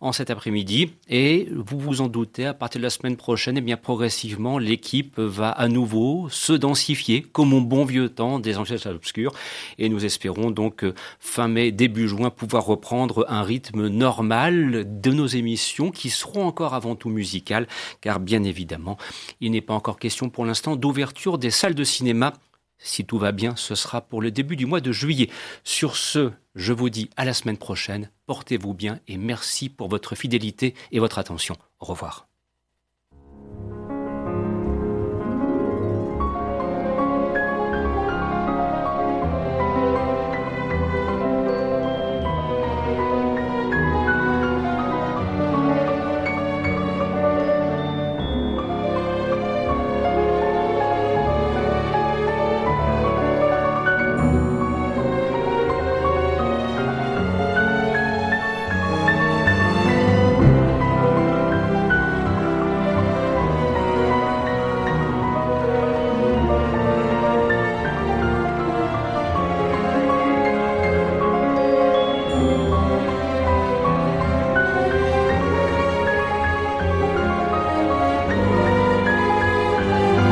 en 0.00 0.10
cet 0.10 0.30
après-midi 0.30 0.90
et 1.08 1.48
vous 1.54 1.78
vous 1.78 2.00
en 2.00 2.08
doutez, 2.08 2.46
à 2.46 2.52
partir 2.52 2.80
de 2.80 2.84
la 2.84 2.90
semaine 2.90 3.16
prochaine, 3.16 3.56
et 3.56 3.60
eh 3.60 3.62
bien 3.62 3.76
progressivement, 3.76 4.58
l'équipe 4.58 5.18
va 5.18 5.50
à 5.50 5.68
nouveau 5.68 6.28
se 6.28 6.52
densifier 6.52 7.22
comme 7.22 7.54
au 7.54 7.60
bon 7.60 7.84
vieux 7.84 8.08
temps 8.08 8.40
des 8.40 8.58
Angels 8.58 8.86
obscurs 8.86 9.32
et 9.78 9.88
nous 9.88 10.04
espérons 10.04 10.50
donc 10.50 10.84
fin 11.20 11.46
mai, 11.46 11.70
début 11.70 12.08
juin 12.08 12.30
pouvoir 12.30 12.66
reprendre 12.66 13.24
un 13.28 13.42
rythme 13.42 13.86
normal 13.86 15.00
de 15.00 15.12
nos 15.12 15.26
émissions 15.26 15.92
qui 15.92 16.10
seront 16.10 16.44
encore 16.44 16.74
avant 16.74 16.96
tout 16.96 17.08
car 17.42 18.20
bien 18.20 18.42
évidemment, 18.44 18.96
il 19.40 19.52
n'est 19.52 19.60
pas 19.60 19.74
encore 19.74 19.98
question 19.98 20.28
pour 20.28 20.44
l'instant 20.44 20.76
d'ouverture 20.76 21.38
des 21.38 21.50
salles 21.50 21.74
de 21.74 21.84
cinéma. 21.84 22.34
Si 22.78 23.04
tout 23.04 23.18
va 23.18 23.32
bien, 23.32 23.56
ce 23.56 23.74
sera 23.74 24.02
pour 24.02 24.20
le 24.20 24.30
début 24.30 24.56
du 24.56 24.66
mois 24.66 24.80
de 24.80 24.92
juillet. 24.92 25.30
Sur 25.64 25.96
ce, 25.96 26.32
je 26.54 26.72
vous 26.72 26.90
dis 26.90 27.10
à 27.16 27.24
la 27.24 27.32
semaine 27.32 27.56
prochaine, 27.56 28.10
portez-vous 28.26 28.74
bien 28.74 29.00
et 29.08 29.16
merci 29.16 29.68
pour 29.68 29.88
votre 29.88 30.14
fidélité 30.14 30.74
et 30.92 30.98
votre 30.98 31.18
attention. 31.18 31.56
Au 31.80 31.86
revoir. 31.86 32.35